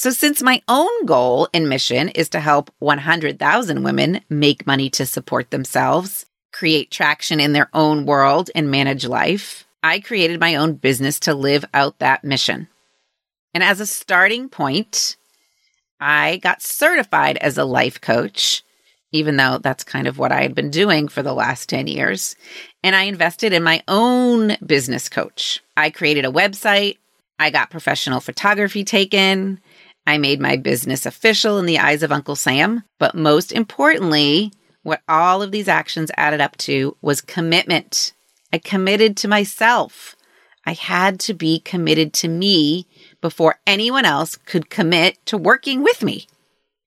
So, 0.00 0.08
since 0.08 0.42
my 0.42 0.62
own 0.66 1.04
goal 1.04 1.50
and 1.52 1.68
mission 1.68 2.08
is 2.08 2.30
to 2.30 2.40
help 2.40 2.70
100,000 2.78 3.82
women 3.82 4.22
make 4.30 4.66
money 4.66 4.88
to 4.88 5.04
support 5.04 5.50
themselves, 5.50 6.24
create 6.54 6.90
traction 6.90 7.38
in 7.38 7.52
their 7.52 7.68
own 7.74 8.06
world, 8.06 8.48
and 8.54 8.70
manage 8.70 9.04
life, 9.04 9.66
I 9.82 10.00
created 10.00 10.40
my 10.40 10.54
own 10.54 10.76
business 10.76 11.20
to 11.20 11.34
live 11.34 11.66
out 11.74 11.98
that 11.98 12.24
mission. 12.24 12.68
And 13.52 13.62
as 13.62 13.78
a 13.78 13.86
starting 13.86 14.48
point, 14.48 15.18
I 16.00 16.38
got 16.38 16.62
certified 16.62 17.36
as 17.36 17.58
a 17.58 17.66
life 17.66 18.00
coach, 18.00 18.62
even 19.12 19.36
though 19.36 19.58
that's 19.58 19.84
kind 19.84 20.06
of 20.06 20.16
what 20.16 20.32
I 20.32 20.40
had 20.40 20.54
been 20.54 20.70
doing 20.70 21.08
for 21.08 21.22
the 21.22 21.34
last 21.34 21.68
10 21.68 21.88
years. 21.88 22.36
And 22.82 22.96
I 22.96 23.02
invested 23.02 23.52
in 23.52 23.62
my 23.62 23.82
own 23.86 24.56
business 24.64 25.10
coach. 25.10 25.62
I 25.76 25.90
created 25.90 26.24
a 26.24 26.32
website. 26.32 26.96
I 27.38 27.50
got 27.50 27.68
professional 27.68 28.20
photography 28.20 28.82
taken. 28.82 29.60
I 30.10 30.18
made 30.18 30.40
my 30.40 30.56
business 30.56 31.06
official 31.06 31.56
in 31.58 31.66
the 31.66 31.78
eyes 31.78 32.02
of 32.02 32.10
Uncle 32.10 32.34
Sam. 32.34 32.82
But 32.98 33.14
most 33.14 33.52
importantly, 33.52 34.52
what 34.82 35.02
all 35.08 35.40
of 35.40 35.52
these 35.52 35.68
actions 35.68 36.10
added 36.16 36.40
up 36.40 36.56
to 36.58 36.96
was 37.00 37.20
commitment. 37.20 38.12
I 38.52 38.58
committed 38.58 39.16
to 39.18 39.28
myself. 39.28 40.16
I 40.66 40.72
had 40.72 41.20
to 41.20 41.34
be 41.34 41.60
committed 41.60 42.12
to 42.14 42.28
me 42.28 42.88
before 43.20 43.60
anyone 43.68 44.04
else 44.04 44.34
could 44.36 44.68
commit 44.68 45.24
to 45.26 45.38
working 45.38 45.84
with 45.84 46.02
me. 46.02 46.26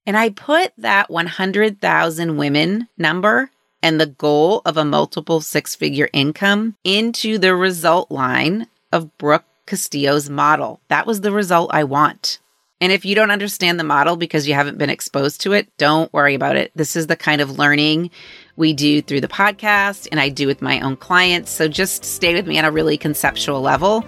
And 0.05 0.17
I 0.17 0.27
put 0.27 0.73
that 0.77 1.09
100,000 1.09 2.35
women 2.35 2.89
number 2.97 3.51
and 3.81 4.01
the 4.01 4.05
goal 4.05 4.61
of 4.65 4.75
a 4.75 4.83
multiple 4.83 5.39
six 5.39 5.75
figure 5.75 6.09
income 6.11 6.75
into 6.83 7.37
the 7.37 7.55
result 7.55 8.11
line 8.11 8.67
of 8.91 9.17
Brooke 9.17 9.45
Castillo's 9.65 10.29
model. 10.29 10.81
That 10.89 11.07
was 11.07 11.21
the 11.21 11.31
result 11.31 11.71
I 11.73 11.85
want. 11.85 12.39
And 12.83 12.91
if 12.91 13.05
you 13.05 13.15
don't 13.15 13.31
understand 13.31 13.79
the 13.79 13.85
model 13.85 14.17
because 14.17 14.45
you 14.45 14.55
haven't 14.55 14.77
been 14.77 14.89
exposed 14.89 15.39
to 15.39 15.53
it, 15.53 15.69
don't 15.77 16.11
worry 16.11 16.35
about 16.35 16.57
it. 16.57 16.73
This 16.75 16.97
is 16.97 17.07
the 17.07 17.15
kind 17.15 17.39
of 17.39 17.57
learning 17.57 18.11
we 18.57 18.73
do 18.73 19.01
through 19.01 19.21
the 19.21 19.29
podcast 19.29 20.09
and 20.11 20.19
I 20.19 20.27
do 20.27 20.47
with 20.47 20.61
my 20.61 20.81
own 20.81 20.97
clients. 20.97 21.49
So 21.49 21.69
just 21.69 22.03
stay 22.03 22.33
with 22.33 22.45
me 22.45 22.59
on 22.59 22.65
a 22.65 22.71
really 22.71 22.97
conceptual 22.97 23.61
level 23.61 24.03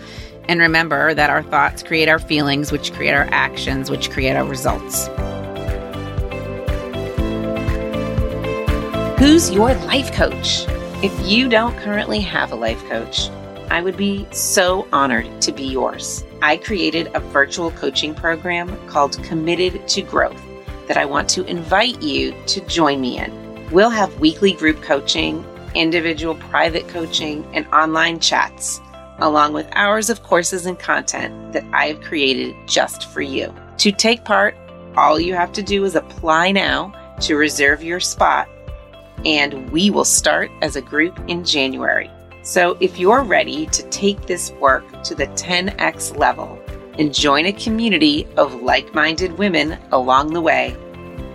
and 0.49 0.59
remember 0.59 1.13
that 1.13 1.29
our 1.29 1.41
thoughts 1.41 1.83
create 1.83 2.09
our 2.09 2.19
feelings, 2.19 2.73
which 2.73 2.91
create 2.91 3.13
our 3.13 3.29
actions, 3.31 3.89
which 3.89 4.11
create 4.11 4.35
our 4.35 4.43
results. 4.43 5.07
Who's 9.17 9.51
your 9.51 9.73
life 9.85 10.11
coach? 10.11 10.65
If 11.01 11.17
you 11.25 11.47
don't 11.47 11.77
currently 11.77 12.19
have 12.19 12.51
a 12.51 12.55
life 12.55 12.83
coach, 12.89 13.29
I 13.69 13.81
would 13.81 13.97
be 13.97 14.27
so 14.31 14.87
honored 14.93 15.41
to 15.41 15.51
be 15.51 15.63
yours. 15.63 16.23
I 16.41 16.57
created 16.57 17.09
a 17.13 17.19
virtual 17.19 17.71
coaching 17.71 18.13
program 18.13 18.75
called 18.87 19.21
Committed 19.23 19.87
to 19.89 20.01
Growth 20.01 20.41
that 20.87 20.97
I 20.97 21.05
want 21.05 21.29
to 21.31 21.45
invite 21.45 22.01
you 22.01 22.35
to 22.47 22.61
join 22.67 23.01
me 23.01 23.17
in. 23.17 23.69
We'll 23.71 23.89
have 23.89 24.19
weekly 24.19 24.53
group 24.53 24.81
coaching, 24.81 25.43
individual 25.73 26.35
private 26.35 26.87
coaching, 26.87 27.45
and 27.53 27.67
online 27.67 28.19
chats 28.19 28.79
along 29.19 29.53
with 29.53 29.67
hours 29.73 30.09
of 30.09 30.23
courses 30.23 30.65
and 30.65 30.77
content 30.77 31.53
that 31.53 31.65
I 31.73 31.87
have 31.87 32.01
created 32.01 32.55
just 32.67 33.07
for 33.09 33.21
you. 33.21 33.53
To 33.77 33.91
take 33.91 34.25
part, 34.25 34.55
all 34.97 35.19
you 35.19 35.33
have 35.33 35.51
to 35.53 35.63
do 35.63 35.83
is 35.85 35.95
apply 35.95 36.51
now 36.51 36.93
to 37.21 37.35
reserve 37.35 37.83
your 37.83 37.99
spot, 37.99 38.49
and 39.25 39.69
we 39.71 39.89
will 39.89 40.05
start 40.05 40.51
as 40.61 40.75
a 40.75 40.81
group 40.81 41.17
in 41.27 41.43
January. 41.43 42.09
So 42.45 42.77
if 42.79 42.97
you're 42.99 43.23
ready 43.23 43.65
to 43.65 43.81
take 43.89 44.27
this 44.27 44.51
work 44.51 44.85
to 45.05 45.15
the 45.15 45.25
10x 45.27 46.15
level 46.15 46.61
and 46.99 47.11
join 47.11 47.47
a 47.47 47.51
community 47.51 48.27
of 48.37 48.61
like 48.61 48.93
minded 48.93 49.39
women 49.39 49.79
along 49.91 50.33
the 50.33 50.41
way, 50.41 50.77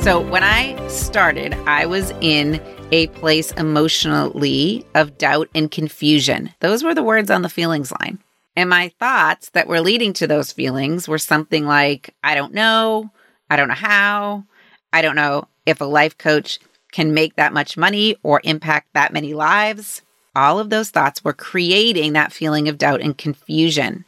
So, 0.02 0.22
when 0.22 0.44
I 0.44 0.88
started, 0.88 1.54
I 1.68 1.86
was 1.86 2.10
in 2.22 2.60
a 2.92 3.08
place 3.08 3.52
emotionally 3.54 4.86
of 4.96 5.18
doubt 5.18 5.50
and 5.54 5.70
confusion. 5.70 6.52
Those 6.60 6.84
were 6.84 6.96
the 6.96 7.04
words 7.04 7.30
on 7.30 7.42
the 7.42 7.50
feelings 7.50 7.92
line. 8.00 8.20
And 8.56 8.70
my 8.70 8.92
thoughts 9.00 9.52
that 9.52 9.68
were 9.68 9.82
leading 9.82 10.14
to 10.14 10.28
those 10.28 10.52
feelings 10.52 11.08
were 11.08 11.18
something 11.18 11.66
like, 11.66 12.14
I 12.24 12.36
don't 12.36 12.54
know. 12.54 13.12
I 13.50 13.56
don't 13.56 13.68
know 13.68 13.74
how. 13.74 14.44
I 14.92 15.02
don't 15.02 15.16
know 15.16 15.48
if 15.66 15.82
a 15.82 15.86
life 15.86 16.18
coach 16.18 16.60
can 16.92 17.14
make 17.14 17.36
that 17.36 17.54
much 17.54 17.78
money 17.78 18.16
or 18.24 18.42
impact 18.44 18.90
that 18.94 19.14
many 19.14 19.34
lives. 19.34 20.02
All 20.36 20.60
of 20.60 20.70
those 20.70 20.90
thoughts 20.90 21.24
were 21.24 21.34
creating 21.34 22.14
that 22.14 22.34
feeling 22.34 22.68
of 22.68 22.78
doubt 22.78 23.02
and 23.02 23.18
confusion. 23.18 24.06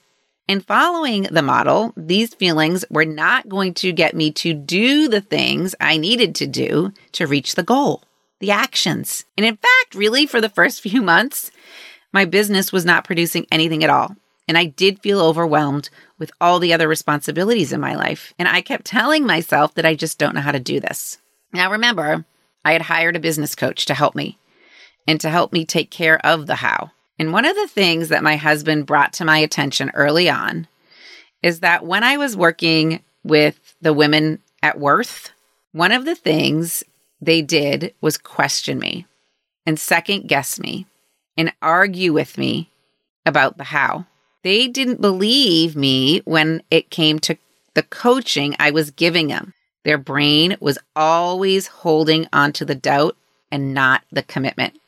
And 0.48 0.66
following 0.66 1.24
the 1.24 1.42
model, 1.42 1.94
these 1.96 2.34
feelings 2.34 2.84
were 2.90 3.06
not 3.06 3.48
going 3.48 3.74
to 3.76 3.94
get 3.94 4.16
me 4.16 4.32
to 4.34 4.54
do 4.54 5.08
the 5.08 5.22
things 5.22 5.76
I 5.80 5.98
needed 5.98 6.36
to 6.36 6.48
do 6.48 6.92
to 7.14 7.28
reach 7.28 7.56
the 7.56 7.64
goal, 7.64 8.04
the 8.42 8.52
actions. 8.52 9.24
And 9.38 9.46
in 9.46 9.56
fact, 9.56 9.96
really, 9.96 10.26
for 10.26 10.42
the 10.42 10.50
first 10.50 10.82
few 10.82 11.02
months, 11.02 11.52
my 12.12 12.26
business 12.26 12.74
was 12.74 12.84
not 12.84 13.06
producing 13.06 13.48
anything 13.50 13.84
at 13.84 13.90
all. 13.90 14.18
And 14.48 14.58
I 14.58 14.66
did 14.66 15.00
feel 15.00 15.22
overwhelmed 15.22 15.90
with 16.20 16.32
all 16.42 16.60
the 16.60 16.74
other 16.74 16.88
responsibilities 16.88 17.72
in 17.72 17.80
my 17.80 17.96
life. 17.96 18.34
And 18.38 18.50
I 18.50 18.60
kept 18.60 18.86
telling 18.86 19.26
myself 19.26 19.74
that 19.76 19.86
I 19.86 19.96
just 19.96 20.18
don't 20.18 20.36
know 20.36 20.42
how 20.42 20.52
to 20.52 20.60
do 20.60 20.82
this. 20.82 21.20
Now, 21.54 21.72
remember, 21.72 22.26
I 22.66 22.74
had 22.74 22.82
hired 22.82 23.16
a 23.16 23.20
business 23.20 23.56
coach 23.56 23.86
to 23.86 23.94
help 23.94 24.14
me 24.14 24.38
and 25.08 25.22
to 25.22 25.30
help 25.30 25.54
me 25.54 25.64
take 25.64 25.90
care 25.90 26.24
of 26.26 26.48
the 26.48 26.56
how. 26.56 26.92
And 27.18 27.32
one 27.32 27.46
of 27.46 27.56
the 27.56 27.68
things 27.68 28.10
that 28.10 28.24
my 28.24 28.36
husband 28.36 28.88
brought 28.88 29.14
to 29.14 29.26
my 29.26 29.38
attention 29.38 29.92
early 29.94 30.30
on 30.30 30.68
is 31.42 31.60
that 31.62 31.86
when 31.86 32.04
I 32.04 32.18
was 32.18 32.36
working 32.36 33.02
with 33.24 33.76
the 33.82 33.94
women 33.94 34.40
at 34.62 34.80
Worth, 34.80 35.32
one 35.72 35.92
of 35.92 36.06
the 36.06 36.16
things 36.16 36.84
they 37.22 37.42
did 37.42 37.94
was 38.02 38.18
question 38.18 38.80
me 38.80 39.06
and 39.66 39.80
second 39.80 40.28
guess 40.28 40.60
me 40.60 40.88
and 41.38 41.54
argue 41.62 42.14
with 42.14 42.38
me 42.38 42.70
about 43.26 43.58
the 43.58 43.66
how. 43.66 44.06
They 44.44 44.68
didn't 44.68 45.02
believe 45.02 45.76
me 45.76 46.22
when 46.26 46.64
it 46.72 46.90
came 46.90 47.20
to 47.20 47.38
the 47.76 47.84
coaching 47.84 48.56
I 48.60 48.72
was 48.72 48.92
giving 48.92 49.28
them. 49.28 49.54
Their 49.84 49.98
brain 49.98 50.58
was 50.60 50.80
always 50.96 51.68
holding 51.68 52.28
onto 52.34 52.66
the 52.66 52.76
doubt 52.76 53.16
and 53.52 53.74
not 53.74 54.04
the 54.12 54.24
commitment. 54.24 54.80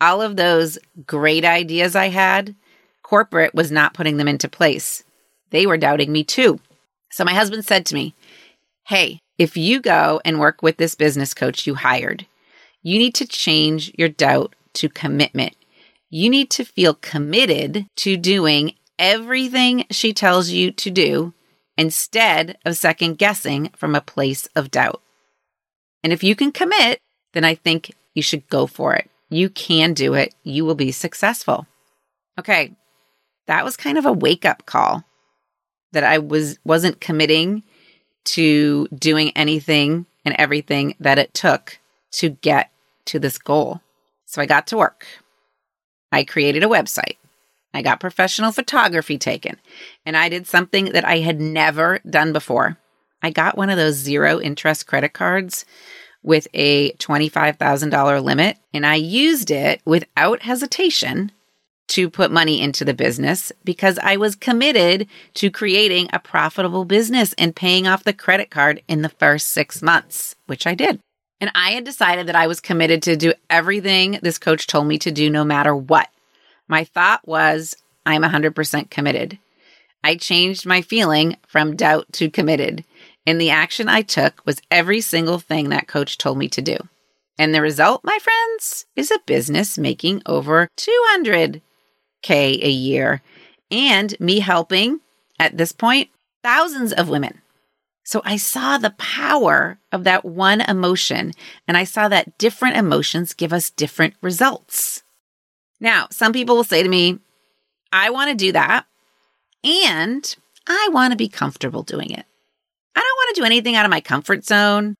All 0.00 0.20
of 0.20 0.36
those 0.36 0.78
great 1.06 1.44
ideas 1.44 1.96
I 1.96 2.08
had, 2.08 2.54
corporate 3.02 3.54
was 3.54 3.72
not 3.72 3.94
putting 3.94 4.18
them 4.18 4.28
into 4.28 4.48
place. 4.48 5.04
They 5.50 5.66
were 5.66 5.78
doubting 5.78 6.12
me 6.12 6.22
too. 6.22 6.60
So 7.10 7.24
my 7.24 7.32
husband 7.32 7.64
said 7.64 7.86
to 7.86 7.94
me, 7.94 8.14
Hey, 8.84 9.20
if 9.38 9.56
you 9.56 9.80
go 9.80 10.20
and 10.24 10.40
work 10.40 10.62
with 10.62 10.76
this 10.76 10.94
business 10.94 11.34
coach 11.34 11.66
you 11.66 11.74
hired, 11.74 12.26
you 12.82 12.98
need 12.98 13.14
to 13.16 13.26
change 13.26 13.92
your 13.96 14.08
doubt 14.08 14.54
to 14.74 14.88
commitment. 14.88 15.54
You 16.08 16.30
need 16.30 16.50
to 16.50 16.64
feel 16.64 16.94
committed 16.94 17.86
to 17.96 18.16
doing 18.16 18.74
everything 18.98 19.84
she 19.90 20.12
tells 20.12 20.50
you 20.50 20.70
to 20.72 20.90
do 20.90 21.34
instead 21.76 22.56
of 22.64 22.76
second 22.76 23.18
guessing 23.18 23.70
from 23.76 23.94
a 23.94 24.00
place 24.00 24.48
of 24.56 24.70
doubt. 24.70 25.02
And 26.02 26.12
if 26.12 26.22
you 26.22 26.36
can 26.36 26.52
commit, 26.52 27.00
then 27.32 27.44
I 27.44 27.54
think 27.54 27.92
you 28.14 28.22
should 28.22 28.48
go 28.48 28.66
for 28.66 28.94
it. 28.94 29.10
You 29.28 29.50
can 29.50 29.92
do 29.92 30.14
it. 30.14 30.34
You 30.42 30.64
will 30.64 30.74
be 30.74 30.92
successful. 30.92 31.66
Okay. 32.38 32.72
That 33.46 33.64
was 33.64 33.76
kind 33.76 33.98
of 33.98 34.06
a 34.06 34.12
wake 34.12 34.44
up 34.44 34.66
call 34.66 35.04
that 35.92 36.04
I 36.04 36.18
was 36.18 36.58
wasn't 36.64 37.00
committing 37.00 37.62
to 38.26 38.88
doing 38.88 39.30
anything 39.36 40.06
and 40.24 40.34
everything 40.38 40.94
that 41.00 41.18
it 41.18 41.32
took 41.32 41.78
to 42.12 42.30
get 42.30 42.70
to 43.06 43.18
this 43.18 43.38
goal. 43.38 43.80
So 44.26 44.42
I 44.42 44.46
got 44.46 44.66
to 44.68 44.76
work. 44.76 45.06
I 46.12 46.24
created 46.24 46.62
a 46.62 46.68
website. 46.68 47.16
I 47.72 47.82
got 47.82 48.00
professional 48.00 48.52
photography 48.52 49.18
taken, 49.18 49.58
and 50.04 50.16
I 50.16 50.28
did 50.28 50.46
something 50.46 50.86
that 50.86 51.04
I 51.04 51.18
had 51.18 51.40
never 51.40 52.00
done 52.08 52.32
before. 52.32 52.78
I 53.22 53.30
got 53.30 53.58
one 53.58 53.70
of 53.70 53.76
those 53.76 53.96
zero 53.96 54.40
interest 54.40 54.86
credit 54.86 55.12
cards 55.12 55.64
with 56.22 56.48
a 56.54 56.92
$25,000 56.92 58.22
limit, 58.22 58.56
and 58.72 58.86
I 58.86 58.94
used 58.94 59.50
it 59.50 59.80
without 59.84 60.42
hesitation 60.42 61.32
to 61.88 62.10
put 62.10 62.30
money 62.30 62.60
into 62.60 62.84
the 62.84 62.94
business 62.94 63.52
because 63.64 63.98
I 64.02 64.16
was 64.16 64.34
committed 64.34 65.06
to 65.34 65.50
creating 65.50 66.08
a 66.12 66.18
profitable 66.18 66.84
business 66.84 67.34
and 67.38 67.54
paying 67.54 67.86
off 67.86 68.04
the 68.04 68.12
credit 68.12 68.50
card 68.50 68.82
in 68.88 69.02
the 69.02 69.08
first 69.08 69.48
six 69.48 69.82
months, 69.82 70.34
which 70.46 70.66
I 70.66 70.74
did. 70.74 71.00
And 71.40 71.50
I 71.54 71.70
had 71.70 71.84
decided 71.84 72.26
that 72.26 72.36
I 72.36 72.46
was 72.46 72.60
committed 72.60 73.02
to 73.04 73.16
do 73.16 73.34
everything 73.50 74.18
this 74.22 74.38
coach 74.38 74.66
told 74.66 74.86
me 74.86 74.98
to 74.98 75.10
do 75.10 75.28
no 75.28 75.44
matter 75.44 75.76
what. 75.76 76.08
My 76.66 76.84
thought 76.84 77.26
was, 77.26 77.76
I'm 78.04 78.22
100% 78.22 78.90
committed. 78.90 79.38
I 80.02 80.16
changed 80.16 80.66
my 80.66 80.82
feeling 80.82 81.36
from 81.46 81.76
doubt 81.76 82.06
to 82.12 82.30
committed. 82.30 82.84
And 83.26 83.40
the 83.40 83.50
action 83.50 83.88
I 83.88 84.02
took 84.02 84.40
was 84.46 84.62
every 84.70 85.00
single 85.00 85.38
thing 85.38 85.68
that 85.70 85.88
coach 85.88 86.16
told 86.16 86.38
me 86.38 86.48
to 86.50 86.62
do. 86.62 86.76
And 87.38 87.54
the 87.54 87.60
result, 87.60 88.02
my 88.02 88.18
friends, 88.18 88.86
is 88.94 89.10
a 89.10 89.18
business 89.26 89.76
making 89.76 90.22
over 90.24 90.68
200K 92.26 92.62
a 92.62 92.70
year 92.70 93.22
and 93.70 94.18
me 94.20 94.40
helping 94.40 95.00
at 95.38 95.56
this 95.56 95.72
point 95.72 96.10
thousands 96.42 96.92
of 96.92 97.08
women. 97.08 97.40
So 98.04 98.22
I 98.24 98.36
saw 98.36 98.78
the 98.78 98.94
power 98.98 99.78
of 99.90 100.04
that 100.04 100.24
one 100.24 100.60
emotion 100.60 101.32
and 101.66 101.76
I 101.76 101.84
saw 101.84 102.08
that 102.08 102.38
different 102.38 102.76
emotions 102.76 103.34
give 103.34 103.52
us 103.52 103.70
different 103.70 104.14
results. 104.22 105.02
Now, 105.80 106.06
some 106.10 106.32
people 106.32 106.56
will 106.56 106.64
say 106.64 106.82
to 106.82 106.88
me, 106.88 107.18
I 107.92 108.10
want 108.10 108.30
to 108.30 108.36
do 108.36 108.52
that 108.52 108.86
and 109.64 110.36
I 110.68 110.88
want 110.92 111.12
to 111.12 111.16
be 111.16 111.28
comfortable 111.28 111.82
doing 111.82 112.10
it. 112.10 112.24
I 112.94 113.00
don't 113.00 113.16
want 113.16 113.34
to 113.34 113.40
do 113.40 113.44
anything 113.44 113.74
out 113.74 113.84
of 113.84 113.90
my 113.90 114.00
comfort 114.00 114.44
zone. 114.44 114.94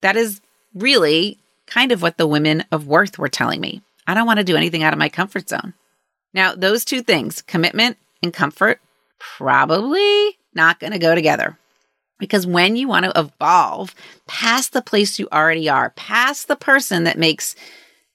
That 0.00 0.16
is 0.16 0.40
really 0.74 1.38
kind 1.66 1.92
of 1.92 2.02
what 2.02 2.18
the 2.18 2.26
women 2.26 2.64
of 2.70 2.86
worth 2.86 3.18
were 3.18 3.28
telling 3.28 3.60
me. 3.60 3.82
I 4.06 4.14
don't 4.14 4.26
want 4.26 4.38
to 4.38 4.44
do 4.44 4.56
anything 4.56 4.82
out 4.82 4.92
of 4.92 4.98
my 4.98 5.08
comfort 5.08 5.48
zone. 5.48 5.74
Now, 6.34 6.54
those 6.54 6.84
two 6.84 7.00
things, 7.00 7.40
commitment 7.40 7.96
and 8.22 8.34
comfort, 8.34 8.80
probably 9.18 10.36
not 10.52 10.80
going 10.80 10.92
to 10.92 10.98
go 10.98 11.14
together. 11.14 11.56
Because 12.18 12.46
when 12.46 12.76
you 12.76 12.88
want 12.88 13.04
to 13.04 13.18
evolve 13.18 13.94
past 14.26 14.72
the 14.72 14.82
place 14.82 15.18
you 15.18 15.28
already 15.32 15.68
are, 15.68 15.90
past 15.90 16.48
the 16.48 16.56
person 16.56 17.04
that 17.04 17.18
makes 17.18 17.54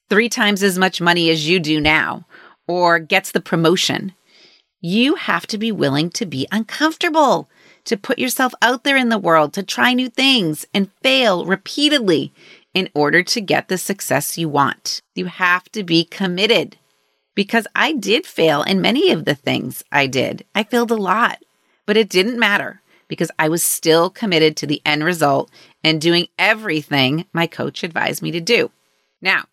three 0.08 0.28
times 0.28 0.62
as 0.62 0.78
much 0.78 1.00
money 1.00 1.30
as 1.30 1.48
you 1.48 1.58
do 1.58 1.80
now 1.80 2.26
or 2.68 2.98
gets 2.98 3.32
the 3.32 3.40
promotion, 3.40 4.12
you 4.80 5.14
have 5.16 5.46
to 5.48 5.58
be 5.58 5.72
willing 5.72 6.10
to 6.10 6.26
be 6.26 6.46
uncomfortable, 6.50 7.48
to 7.84 7.96
put 7.96 8.18
yourself 8.18 8.52
out 8.62 8.84
there 8.84 8.96
in 8.96 9.10
the 9.10 9.18
world, 9.18 9.52
to 9.52 9.62
try 9.62 9.92
new 9.92 10.08
things 10.08 10.66
and 10.72 10.90
fail 11.02 11.44
repeatedly 11.44 12.32
in 12.72 12.88
order 12.94 13.22
to 13.22 13.40
get 13.40 13.68
the 13.68 13.78
success 13.78 14.38
you 14.38 14.48
want. 14.48 15.02
You 15.14 15.26
have 15.26 15.64
to 15.72 15.82
be 15.82 16.04
committed 16.04 16.76
because 17.34 17.66
I 17.74 17.92
did 17.92 18.26
fail 18.26 18.62
in 18.62 18.80
many 18.80 19.10
of 19.10 19.24
the 19.24 19.34
things 19.34 19.82
I 19.90 20.06
did. 20.06 20.44
I 20.54 20.62
failed 20.62 20.90
a 20.90 20.96
lot, 20.96 21.38
but 21.86 21.96
it 21.96 22.08
didn't 22.08 22.38
matter 22.38 22.80
because 23.08 23.30
I 23.38 23.48
was 23.48 23.62
still 23.62 24.08
committed 24.10 24.56
to 24.56 24.66
the 24.66 24.80
end 24.84 25.04
result 25.04 25.50
and 25.82 26.00
doing 26.00 26.28
everything 26.38 27.26
my 27.32 27.46
coach 27.46 27.82
advised 27.82 28.22
me 28.22 28.30
to 28.30 28.40
do. 28.40 28.70
Now, 29.20 29.44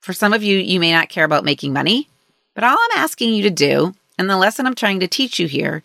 for 0.00 0.12
some 0.12 0.32
of 0.32 0.42
you, 0.42 0.58
you 0.58 0.80
may 0.80 0.92
not 0.92 1.08
care 1.08 1.24
about 1.24 1.44
making 1.44 1.72
money, 1.72 2.08
but 2.54 2.64
all 2.64 2.76
I'm 2.76 2.98
asking 2.98 3.34
you 3.34 3.42
to 3.44 3.50
do, 3.50 3.94
and 4.18 4.28
the 4.28 4.36
lesson 4.36 4.66
I'm 4.66 4.74
trying 4.74 5.00
to 5.00 5.08
teach 5.08 5.38
you 5.38 5.46
here, 5.46 5.82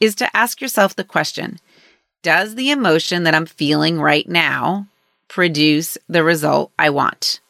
is 0.00 0.14
to 0.16 0.36
ask 0.36 0.60
yourself 0.60 0.96
the 0.96 1.04
question 1.04 1.58
Does 2.22 2.54
the 2.54 2.70
emotion 2.70 3.24
that 3.24 3.34
I'm 3.34 3.46
feeling 3.46 4.00
right 4.00 4.28
now 4.28 4.88
produce 5.28 5.98
the 6.08 6.24
result 6.24 6.72
I 6.78 6.90
want? 6.90 7.40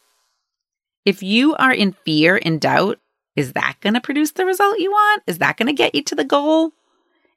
If 1.07 1.23
you 1.23 1.55
are 1.55 1.73
in 1.73 1.93
fear 2.05 2.39
and 2.45 2.61
doubt, 2.61 2.99
is 3.41 3.55
that 3.55 3.77
going 3.81 3.95
to 3.95 4.03
produce 4.03 4.33
the 4.33 4.45
result 4.45 4.79
you 4.79 4.91
want? 4.91 5.23
Is 5.27 5.39
that 5.39 5.57
going 5.57 5.69
to 5.69 5.73
get 5.73 5.95
you 5.95 6.03
to 6.03 6.15
the 6.15 6.25
goal? 6.25 6.73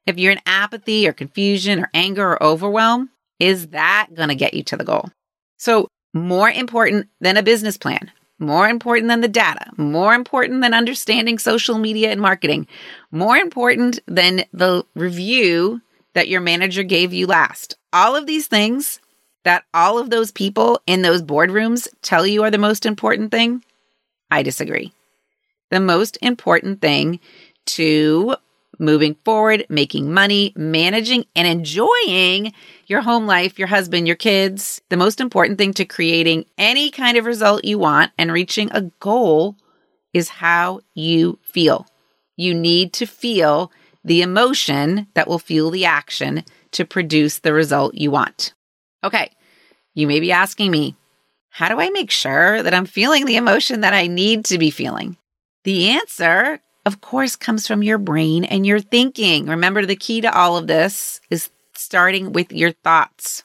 If 0.06 0.18
you're 0.18 0.34
in 0.34 0.42
apathy 0.46 1.08
or 1.08 1.14
confusion 1.14 1.80
or 1.80 1.90
anger 1.94 2.32
or 2.32 2.44
overwhelm, 2.44 3.10
is 3.40 3.68
that 3.68 4.10
going 4.14 4.28
to 4.28 4.36
get 4.36 4.54
you 4.54 4.64
to 4.64 4.76
the 4.76 4.84
goal? 4.84 5.10
So, 5.58 5.88
more 6.14 6.50
important 6.50 7.08
than 7.22 7.38
a 7.38 7.42
business 7.42 7.78
plan, 7.78 8.12
more 8.38 8.68
important 8.68 9.08
than 9.08 9.22
the 9.22 9.30
data, 9.30 9.66
more 9.78 10.14
important 10.14 10.62
than 10.62 10.74
understanding 10.74 11.40
social 11.40 11.78
media 11.78 12.12
and 12.12 12.20
marketing, 12.20 12.68
more 13.12 13.38
important 13.38 14.00
than 14.06 14.44
the 14.52 14.84
review 14.96 15.82
that 16.16 16.28
your 16.28 16.42
manager 16.42 16.84
gave 16.84 17.14
you 17.14 17.28
last. 17.28 17.78
All 17.94 18.14
of 18.16 18.28
these 18.28 18.48
things 18.48 19.00
that 19.46 19.64
all 19.74 19.98
of 19.98 20.10
those 20.10 20.32
people 20.32 20.82
in 20.86 21.02
those 21.02 21.24
boardrooms 21.24 21.88
tell 22.02 22.28
you 22.28 22.44
are 22.44 22.52
the 22.52 22.58
most 22.58 22.86
important 22.86 23.32
thing, 23.32 23.64
I 24.30 24.44
disagree. 24.44 24.92
The 25.72 25.80
most 25.80 26.18
important 26.22 26.82
thing 26.82 27.20
to 27.66 28.36
moving 28.80 29.16
forward, 29.24 29.66
making 29.70 30.14
money, 30.14 30.54
managing, 30.56 31.26
and 31.36 31.48
enjoying 31.48 32.54
your 32.88 33.02
home 33.02 33.26
life, 33.26 33.58
your 33.58 33.68
husband, 33.68 34.08
your 34.08 34.16
kids. 34.16 34.82
The 34.90 34.98
most 34.98 35.20
important 35.20 35.58
thing 35.58 35.74
to 35.76 35.86
creating 35.86 36.46
any 36.58 36.92
kind 36.92 37.18
of 37.18 37.26
result 37.26 37.66
you 37.66 37.80
want 37.80 38.12
and 38.18 38.32
reaching 38.32 38.72
a 38.72 38.82
goal 39.00 39.56
is 40.14 40.30
how 40.30 40.82
you 40.94 41.40
feel. 41.42 41.88
You 42.36 42.54
need 42.54 42.94
to 42.94 43.06
feel 43.06 43.72
the 44.04 44.22
emotion 44.22 45.08
that 45.14 45.28
will 45.28 45.40
fuel 45.40 45.72
the 45.72 45.86
action 45.86 46.44
to 46.72 46.86
produce 46.86 47.40
the 47.40 47.54
result 47.54 47.96
you 47.96 48.12
want. 48.12 48.54
Okay, 49.04 49.32
you 49.94 50.08
may 50.08 50.20
be 50.20 50.32
asking 50.32 50.72
me, 50.72 50.96
how 51.50 51.70
do 51.70 51.80
I 51.80 51.90
make 51.92 52.10
sure 52.10 52.64
that 52.64 52.74
I'm 52.74 52.86
feeling 52.86 53.26
the 53.26 53.36
emotion 53.36 53.82
that 53.82 53.94
I 53.94 54.08
need 54.08 54.46
to 54.46 54.58
be 54.58 54.72
feeling? 54.72 55.18
The 55.64 55.90
answer 55.90 56.60
of 56.86 57.02
course, 57.02 57.36
comes 57.36 57.66
from 57.66 57.84
your 57.84 57.98
brain 57.98 58.44
and 58.44 58.66
your 58.66 58.80
thinking. 58.80 59.46
Remember, 59.46 59.86
the 59.86 59.96
key 59.96 60.22
to 60.22 60.38
all 60.38 60.58
of 60.58 60.68
this 60.68 61.22
is 61.30 61.50
starting 61.74 62.34
with 62.34 62.52
your 62.52 62.72
thoughts 62.72 63.44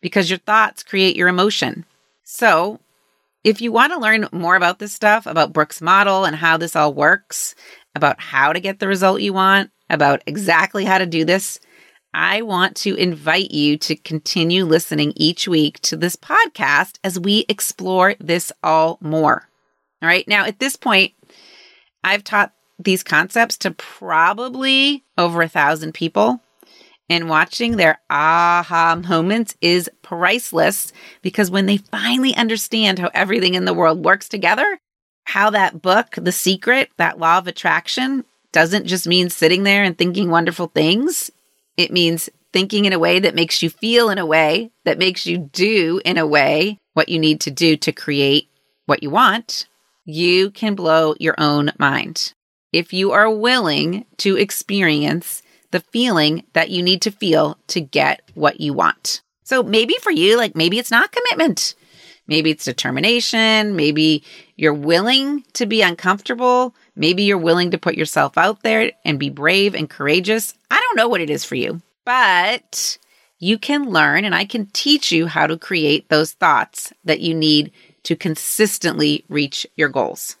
because 0.00 0.28
your 0.28 0.38
thoughts 0.40 0.82
create 0.82 1.16
your 1.16 1.28
emotion. 1.28 1.84
So, 2.24 2.80
if 3.42 3.62
you 3.62 3.72
want 3.72 3.92
to 3.92 3.98
learn 3.98 4.28
more 4.32 4.56
about 4.56 4.78
this 4.78 4.92
stuff, 4.92 5.26
about 5.26 5.54
Brooke's 5.54 5.80
model 5.80 6.26
and 6.26 6.36
how 6.36 6.58
this 6.58 6.76
all 6.76 6.92
works, 6.92 7.54
about 7.94 8.20
how 8.20 8.52
to 8.52 8.60
get 8.60 8.78
the 8.78 8.88
result 8.88 9.22
you 9.22 9.32
want, 9.32 9.70
about 9.88 10.22
exactly 10.26 10.84
how 10.84 10.98
to 10.98 11.06
do 11.06 11.24
this, 11.24 11.58
I 12.12 12.42
want 12.42 12.76
to 12.78 12.94
invite 12.96 13.52
you 13.52 13.78
to 13.78 13.96
continue 13.96 14.64
listening 14.64 15.14
each 15.16 15.48
week 15.48 15.80
to 15.80 15.96
this 15.96 16.16
podcast 16.16 16.98
as 17.02 17.18
we 17.18 17.46
explore 17.48 18.16
this 18.20 18.52
all 18.62 18.98
more. 19.00 19.48
All 20.02 20.08
right. 20.08 20.28
Now, 20.28 20.44
at 20.44 20.58
this 20.58 20.76
point, 20.76 21.12
I've 22.02 22.24
taught 22.24 22.52
these 22.78 23.02
concepts 23.02 23.56
to 23.58 23.70
probably 23.72 25.04
over 25.18 25.42
a 25.42 25.48
thousand 25.48 25.92
people. 25.92 26.40
And 27.08 27.28
watching 27.28 27.76
their 27.76 28.00
aha 28.08 29.00
moments 29.08 29.56
is 29.60 29.90
priceless 30.02 30.92
because 31.22 31.50
when 31.50 31.66
they 31.66 31.78
finally 31.78 32.34
understand 32.36 32.98
how 32.98 33.10
everything 33.12 33.54
in 33.54 33.64
the 33.64 33.74
world 33.74 34.04
works 34.04 34.28
together, 34.28 34.78
how 35.24 35.50
that 35.50 35.82
book, 35.82 36.14
The 36.16 36.32
Secret, 36.32 36.90
that 36.98 37.18
law 37.18 37.38
of 37.38 37.48
attraction, 37.48 38.24
doesn't 38.52 38.86
just 38.86 39.06
mean 39.06 39.28
sitting 39.28 39.64
there 39.64 39.82
and 39.82 39.98
thinking 39.98 40.30
wonderful 40.30 40.68
things. 40.68 41.30
It 41.76 41.92
means 41.92 42.28
thinking 42.52 42.84
in 42.84 42.92
a 42.92 42.98
way 42.98 43.18
that 43.20 43.34
makes 43.34 43.62
you 43.62 43.70
feel 43.70 44.10
in 44.10 44.18
a 44.18 44.26
way 44.26 44.70
that 44.84 44.98
makes 44.98 45.26
you 45.26 45.38
do 45.38 46.00
in 46.04 46.18
a 46.18 46.26
way 46.26 46.78
what 46.94 47.08
you 47.08 47.18
need 47.18 47.40
to 47.42 47.50
do 47.50 47.76
to 47.76 47.92
create 47.92 48.48
what 48.86 49.02
you 49.02 49.10
want 49.10 49.66
you 50.10 50.50
can 50.50 50.74
blow 50.74 51.14
your 51.18 51.34
own 51.38 51.72
mind. 51.78 52.32
If 52.72 52.92
you 52.92 53.12
are 53.12 53.30
willing 53.30 54.06
to 54.18 54.36
experience 54.36 55.42
the 55.70 55.80
feeling 55.80 56.44
that 56.52 56.70
you 56.70 56.82
need 56.82 57.02
to 57.02 57.10
feel 57.10 57.58
to 57.68 57.80
get 57.80 58.22
what 58.34 58.60
you 58.60 58.72
want. 58.72 59.22
So 59.44 59.62
maybe 59.62 59.94
for 60.00 60.10
you, 60.10 60.36
like 60.36 60.54
maybe 60.54 60.78
it's 60.78 60.90
not 60.90 61.12
commitment. 61.12 61.74
Maybe 62.26 62.50
it's 62.50 62.64
determination. 62.64 63.74
Maybe 63.74 64.22
you're 64.56 64.74
willing 64.74 65.42
to 65.54 65.66
be 65.66 65.82
uncomfortable. 65.82 66.74
Maybe 66.94 67.24
you're 67.24 67.38
willing 67.38 67.72
to 67.72 67.78
put 67.78 67.96
yourself 67.96 68.38
out 68.38 68.62
there 68.62 68.92
and 69.04 69.18
be 69.18 69.30
brave 69.30 69.74
and 69.74 69.90
courageous. 69.90 70.54
I 70.70 70.78
don't 70.78 70.96
know 70.96 71.08
what 71.08 71.20
it 71.20 71.30
is 71.30 71.44
for 71.44 71.56
you, 71.56 71.82
but 72.04 72.98
you 73.40 73.58
can 73.58 73.90
learn 73.90 74.24
and 74.24 74.34
I 74.34 74.44
can 74.44 74.66
teach 74.66 75.10
you 75.10 75.26
how 75.26 75.48
to 75.48 75.58
create 75.58 76.08
those 76.08 76.32
thoughts 76.32 76.92
that 77.04 77.20
you 77.20 77.34
need 77.34 77.72
to 78.04 78.16
consistently 78.16 79.24
reach 79.28 79.66
your 79.76 79.88
goals. 79.88 80.36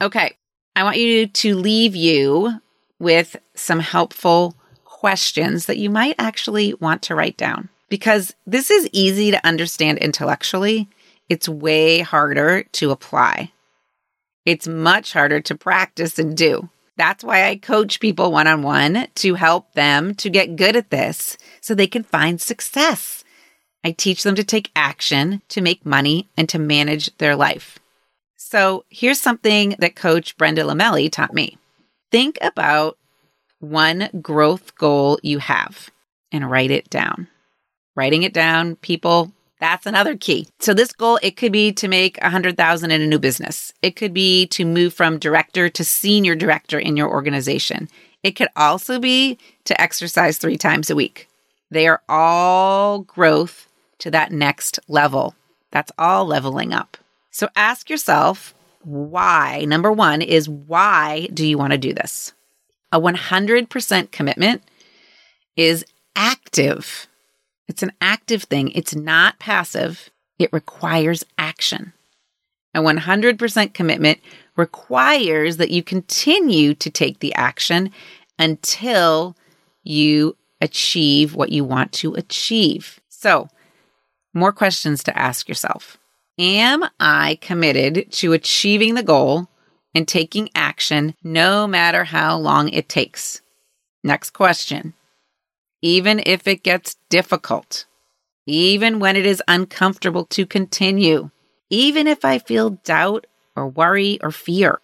Okay, 0.00 0.36
I 0.76 0.84
want 0.84 0.96
you 0.96 1.26
to 1.26 1.56
leave 1.56 1.96
you 1.96 2.60
with 2.98 3.36
some 3.54 3.80
helpful 3.80 4.54
questions 4.84 5.66
that 5.66 5.78
you 5.78 5.90
might 5.90 6.16
actually 6.18 6.74
want 6.74 7.02
to 7.02 7.14
write 7.14 7.36
down 7.36 7.68
because 7.88 8.34
this 8.46 8.70
is 8.70 8.88
easy 8.92 9.30
to 9.30 9.46
understand 9.46 9.98
intellectually. 9.98 10.88
It's 11.28 11.48
way 11.48 12.00
harder 12.00 12.64
to 12.72 12.90
apply. 12.90 13.52
It's 14.44 14.66
much 14.66 15.12
harder 15.12 15.40
to 15.42 15.54
practice 15.54 16.18
and 16.18 16.36
do. 16.36 16.68
That's 16.96 17.22
why 17.22 17.48
I 17.48 17.56
coach 17.56 18.00
people 18.00 18.32
one 18.32 18.48
on 18.48 18.62
one 18.62 19.06
to 19.16 19.34
help 19.34 19.72
them 19.74 20.14
to 20.16 20.28
get 20.28 20.56
good 20.56 20.74
at 20.74 20.90
this 20.90 21.36
so 21.60 21.74
they 21.74 21.86
can 21.86 22.02
find 22.02 22.40
success. 22.40 23.22
I 23.84 23.92
teach 23.92 24.22
them 24.22 24.34
to 24.34 24.44
take 24.44 24.70
action, 24.74 25.42
to 25.48 25.60
make 25.60 25.86
money, 25.86 26.28
and 26.36 26.48
to 26.48 26.58
manage 26.58 27.16
their 27.18 27.36
life. 27.36 27.78
So 28.36 28.84
here's 28.88 29.20
something 29.20 29.76
that 29.78 29.96
Coach 29.96 30.36
Brenda 30.36 30.62
Lamelli 30.62 31.10
taught 31.10 31.34
me. 31.34 31.58
Think 32.10 32.38
about 32.40 32.98
one 33.60 34.08
growth 34.22 34.74
goal 34.76 35.18
you 35.22 35.38
have 35.38 35.90
and 36.32 36.50
write 36.50 36.70
it 36.70 36.88
down. 36.90 37.28
Writing 37.96 38.22
it 38.22 38.32
down, 38.32 38.76
people, 38.76 39.32
that's 39.60 39.86
another 39.86 40.16
key. 40.16 40.46
So 40.60 40.72
this 40.72 40.92
goal, 40.92 41.18
it 41.22 41.36
could 41.36 41.52
be 41.52 41.72
to 41.72 41.88
make 41.88 42.18
a 42.18 42.30
hundred 42.30 42.56
thousand 42.56 42.90
in 42.92 43.02
a 43.02 43.06
new 43.06 43.18
business. 43.18 43.72
It 43.82 43.96
could 43.96 44.14
be 44.14 44.46
to 44.48 44.64
move 44.64 44.94
from 44.94 45.18
director 45.18 45.68
to 45.68 45.84
senior 45.84 46.34
director 46.34 46.78
in 46.78 46.96
your 46.96 47.10
organization. 47.10 47.88
It 48.22 48.32
could 48.32 48.48
also 48.56 48.98
be 48.98 49.38
to 49.64 49.80
exercise 49.80 50.38
three 50.38 50.56
times 50.56 50.90
a 50.90 50.96
week. 50.96 51.28
They 51.70 51.86
are 51.86 52.02
all 52.08 53.00
growth 53.00 53.67
to 53.98 54.10
that 54.10 54.32
next 54.32 54.78
level. 54.88 55.34
That's 55.70 55.92
all 55.98 56.26
leveling 56.26 56.72
up. 56.72 56.96
So 57.30 57.48
ask 57.54 57.90
yourself 57.90 58.54
why. 58.82 59.64
Number 59.66 59.92
one 59.92 60.22
is 60.22 60.48
why 60.48 61.28
do 61.32 61.46
you 61.46 61.58
want 61.58 61.72
to 61.72 61.78
do 61.78 61.92
this? 61.92 62.32
A 62.92 63.00
100% 63.00 64.10
commitment 64.10 64.62
is 65.56 65.84
active. 66.16 67.06
It's 67.68 67.82
an 67.82 67.92
active 68.00 68.44
thing, 68.44 68.70
it's 68.70 68.94
not 68.94 69.38
passive. 69.38 70.10
It 70.38 70.52
requires 70.52 71.24
action. 71.36 71.92
A 72.74 72.80
100% 72.80 73.74
commitment 73.74 74.20
requires 74.56 75.56
that 75.56 75.70
you 75.70 75.82
continue 75.82 76.74
to 76.74 76.90
take 76.90 77.18
the 77.18 77.34
action 77.34 77.90
until 78.38 79.36
you 79.82 80.36
achieve 80.60 81.34
what 81.34 81.50
you 81.50 81.64
want 81.64 81.92
to 81.92 82.14
achieve. 82.14 83.00
So, 83.08 83.48
more 84.34 84.52
questions 84.52 85.02
to 85.04 85.18
ask 85.18 85.48
yourself. 85.48 85.98
Am 86.38 86.84
I 87.00 87.38
committed 87.40 88.12
to 88.12 88.32
achieving 88.32 88.94
the 88.94 89.02
goal 89.02 89.48
and 89.94 90.06
taking 90.06 90.50
action 90.54 91.14
no 91.22 91.66
matter 91.66 92.04
how 92.04 92.38
long 92.38 92.68
it 92.68 92.88
takes? 92.88 93.40
Next 94.04 94.30
question. 94.30 94.94
Even 95.82 96.22
if 96.24 96.46
it 96.46 96.62
gets 96.62 96.96
difficult, 97.08 97.86
even 98.46 98.98
when 98.98 99.16
it 99.16 99.26
is 99.26 99.42
uncomfortable 99.48 100.24
to 100.26 100.46
continue, 100.46 101.30
even 101.70 102.06
if 102.06 102.24
I 102.24 102.38
feel 102.38 102.70
doubt 102.70 103.26
or 103.56 103.68
worry 103.68 104.18
or 104.22 104.30
fear, 104.30 104.80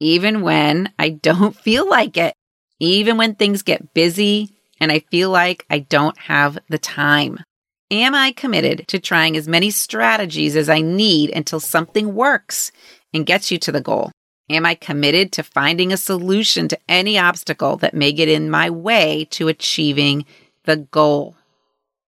even 0.00 0.42
when 0.42 0.92
I 0.98 1.10
don't 1.10 1.56
feel 1.66 1.88
like 1.88 2.16
it, 2.16 2.34
even 2.80 3.16
when 3.16 3.34
things 3.34 3.62
get 3.62 3.94
busy 3.94 4.50
and 4.80 4.90
I 4.92 5.00
feel 5.10 5.30
like 5.30 5.64
I 5.70 5.80
don't 5.80 6.18
have 6.18 6.58
the 6.68 6.78
time. 6.78 7.40
Am 7.90 8.14
I 8.14 8.32
committed 8.32 8.88
to 8.88 8.98
trying 8.98 9.36
as 9.36 9.46
many 9.46 9.70
strategies 9.70 10.56
as 10.56 10.68
I 10.68 10.80
need 10.80 11.30
until 11.30 11.60
something 11.60 12.14
works 12.14 12.72
and 13.12 13.26
gets 13.26 13.50
you 13.50 13.58
to 13.58 13.72
the 13.72 13.80
goal? 13.80 14.10
Am 14.50 14.64
I 14.64 14.74
committed 14.74 15.32
to 15.32 15.42
finding 15.42 15.92
a 15.92 15.96
solution 15.96 16.66
to 16.68 16.78
any 16.88 17.18
obstacle 17.18 17.76
that 17.78 17.94
may 17.94 18.12
get 18.12 18.28
in 18.28 18.50
my 18.50 18.70
way 18.70 19.26
to 19.30 19.48
achieving 19.48 20.24
the 20.64 20.76
goal? 20.76 21.36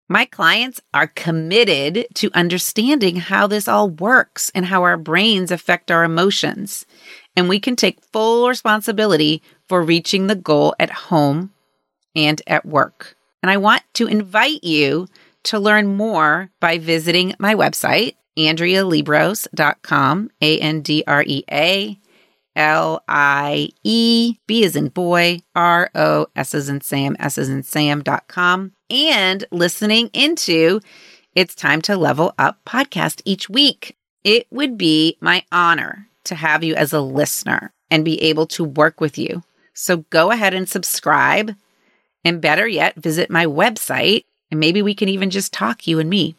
My 0.08 0.24
clients 0.24 0.80
are 0.94 1.08
committed 1.08 2.06
to 2.14 2.30
understanding 2.32 3.16
how 3.16 3.46
this 3.46 3.68
all 3.68 3.90
works 3.90 4.50
and 4.54 4.66
how 4.66 4.82
our 4.82 4.96
brains 4.96 5.50
affect 5.50 5.90
our 5.90 6.04
emotions. 6.04 6.86
And 7.36 7.48
we 7.48 7.58
can 7.58 7.76
take 7.76 8.04
full 8.12 8.48
responsibility 8.48 9.42
for 9.68 9.82
reaching 9.82 10.26
the 10.26 10.36
goal 10.36 10.74
at 10.78 10.90
home 10.90 11.52
and 12.14 12.40
at 12.46 12.64
work. 12.64 13.16
And 13.42 13.50
I 13.50 13.56
want 13.56 13.82
to 13.94 14.06
invite 14.06 14.62
you 14.64 15.08
to 15.46 15.58
learn 15.58 15.96
more 15.96 16.50
by 16.60 16.78
visiting 16.78 17.34
my 17.38 17.54
website, 17.54 18.14
AndreaLiebross.com, 18.38 20.30
A 20.40 20.58
N 20.58 20.82
D 20.82 21.04
R 21.06 21.24
E 21.26 21.44
A 21.50 21.98
L 22.54 23.02
I 23.08 23.68
E 23.84 24.36
B 24.46 24.64
as 24.64 24.76
in 24.76 24.88
boy, 24.88 25.40
R 25.54 25.90
O 25.94 26.26
S 26.34 26.54
as 26.54 26.68
in 26.68 26.80
Sam, 26.80 27.16
S 27.18 27.38
as 27.38 27.48
in 27.48 27.62
Sam.com, 27.62 28.72
and 28.90 29.44
listening 29.50 30.10
into 30.12 30.80
It's 31.34 31.54
Time 31.54 31.82
to 31.82 31.96
Level 31.96 32.34
Up 32.38 32.58
podcast 32.66 33.22
each 33.24 33.48
week. 33.48 33.96
It 34.24 34.46
would 34.50 34.76
be 34.76 35.16
my 35.20 35.44
honor 35.52 36.08
to 36.24 36.34
have 36.34 36.64
you 36.64 36.74
as 36.74 36.92
a 36.92 37.00
listener 37.00 37.72
and 37.90 38.04
be 38.04 38.20
able 38.22 38.46
to 38.48 38.64
work 38.64 39.00
with 39.00 39.16
you. 39.16 39.42
So 39.74 39.98
go 40.10 40.30
ahead 40.30 40.54
and 40.54 40.68
subscribe. 40.68 41.54
And 42.24 42.40
better 42.40 42.66
yet, 42.66 42.96
visit 42.96 43.30
my 43.30 43.46
website, 43.46 44.24
and 44.50 44.60
maybe 44.60 44.82
we 44.82 44.94
can 44.94 45.08
even 45.08 45.30
just 45.30 45.52
talk, 45.52 45.86
you 45.86 45.98
and 45.98 46.08
me. 46.08 46.36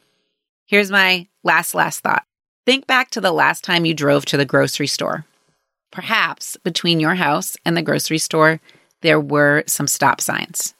Here's 0.66 0.92
my 0.92 1.28
last, 1.44 1.74
last 1.74 2.02
thought. 2.02 2.26
Think 2.66 2.88
back 2.88 3.10
to 3.12 3.22
the 3.22 3.32
last 3.32 3.64
time 3.64 3.86
you 3.86 3.94
drove 3.94 4.26
to 4.26 4.38
the 4.38 4.46
grocery 4.46 4.88
store. 4.88 5.26
Perhaps 5.92 6.58
between 6.58 7.00
your 7.00 7.16
house 7.16 7.56
and 7.64 7.78
the 7.78 7.82
grocery 7.82 8.18
store, 8.18 8.60
there 9.02 9.20
were 9.20 9.64
some 9.68 9.88
stop 9.88 10.20
signs. 10.20 10.74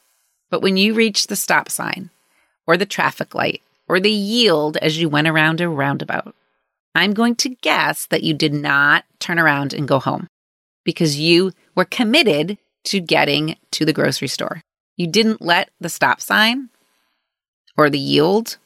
But 0.50 0.60
when 0.60 0.76
you 0.76 0.94
reached 0.94 1.28
the 1.28 1.36
stop 1.36 1.70
sign, 1.70 2.10
or 2.66 2.76
the 2.76 2.86
traffic 2.86 3.34
light, 3.34 3.62
or 3.88 3.98
the 3.98 4.10
yield 4.10 4.76
as 4.78 5.00
you 5.00 5.08
went 5.08 5.28
around 5.28 5.60
a 5.60 5.68
roundabout, 5.68 6.34
I'm 6.94 7.14
going 7.14 7.36
to 7.36 7.50
guess 7.50 8.06
that 8.06 8.22
you 8.22 8.34
did 8.34 8.52
not 8.52 9.04
turn 9.18 9.38
around 9.38 9.72
and 9.72 9.88
go 9.88 9.98
home 9.98 10.28
because 10.84 11.18
you 11.18 11.52
were 11.74 11.84
committed 11.84 12.58
to 12.84 13.00
getting 13.00 13.56
to 13.72 13.84
the 13.84 13.92
grocery 13.92 14.28
store. 14.28 14.62
You 14.96 15.06
didn't 15.06 15.40
let 15.40 15.70
the 15.80 15.88
stop 15.88 16.20
sign 16.20 16.68
or 17.78 17.88
the 17.88 17.98
yield 17.98 18.58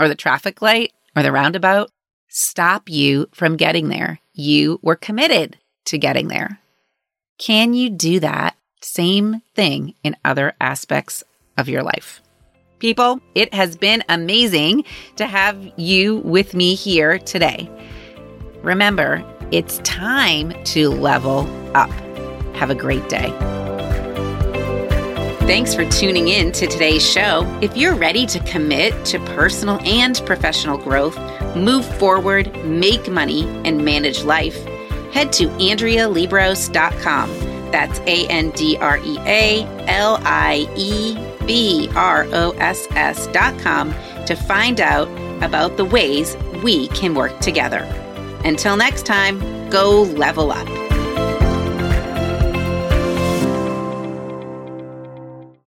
or 0.00 0.08
the 0.08 0.16
traffic 0.16 0.60
light 0.60 0.92
or 1.14 1.22
the 1.22 1.30
roundabout 1.30 1.90
stop 2.28 2.88
you 2.88 3.28
from 3.32 3.56
getting 3.56 3.88
there. 3.88 4.18
You 4.32 4.80
were 4.82 4.96
committed 4.96 5.58
to 5.84 5.98
getting 5.98 6.28
there. 6.28 6.58
Can 7.38 7.74
you 7.74 7.90
do 7.90 8.18
that 8.20 8.56
same 8.80 9.42
thing 9.54 9.94
in 10.02 10.16
other 10.24 10.54
aspects 10.60 11.22
of 11.58 11.68
your 11.68 11.82
life? 11.82 12.22
People, 12.78 13.20
it 13.34 13.52
has 13.54 13.76
been 13.76 14.02
amazing 14.08 14.84
to 15.16 15.26
have 15.26 15.72
you 15.76 16.16
with 16.18 16.54
me 16.54 16.74
here 16.74 17.18
today. 17.18 17.70
Remember, 18.62 19.22
it's 19.52 19.78
time 19.78 20.52
to 20.64 20.88
level 20.88 21.40
up. 21.76 21.90
Have 22.56 22.70
a 22.70 22.74
great 22.74 23.08
day. 23.08 23.30
Thanks 25.46 25.74
for 25.74 25.84
tuning 25.90 26.28
in 26.28 26.52
to 26.52 26.68
today's 26.68 27.04
show. 27.04 27.44
If 27.60 27.76
you're 27.76 27.96
ready 27.96 28.26
to 28.26 28.38
commit 28.40 29.04
to 29.06 29.18
personal 29.34 29.80
and 29.80 30.22
professional 30.24 30.78
growth, 30.78 31.18
move 31.56 31.84
forward, 31.98 32.64
make 32.64 33.10
money, 33.10 33.44
and 33.64 33.84
manage 33.84 34.22
life, 34.22 34.54
head 35.12 35.32
to 35.34 35.48
AndreaLiebross.com. 35.48 37.30
That's 37.72 37.98
A 38.00 38.26
N 38.28 38.50
D 38.52 38.76
R 38.78 38.98
E 38.98 39.18
A 39.20 39.64
L 39.88 40.20
I 40.22 40.72
E 40.76 41.18
B 41.44 41.90
R 41.96 42.24
O 42.32 42.52
S 42.52 42.86
S.com 42.92 43.92
to 44.26 44.36
find 44.36 44.80
out 44.80 45.08
about 45.42 45.76
the 45.76 45.84
ways 45.84 46.36
we 46.62 46.86
can 46.88 47.14
work 47.14 47.36
together. 47.40 47.82
Until 48.44 48.76
next 48.76 49.04
time, 49.04 49.40
go 49.70 50.02
level 50.02 50.52
up. 50.52 50.91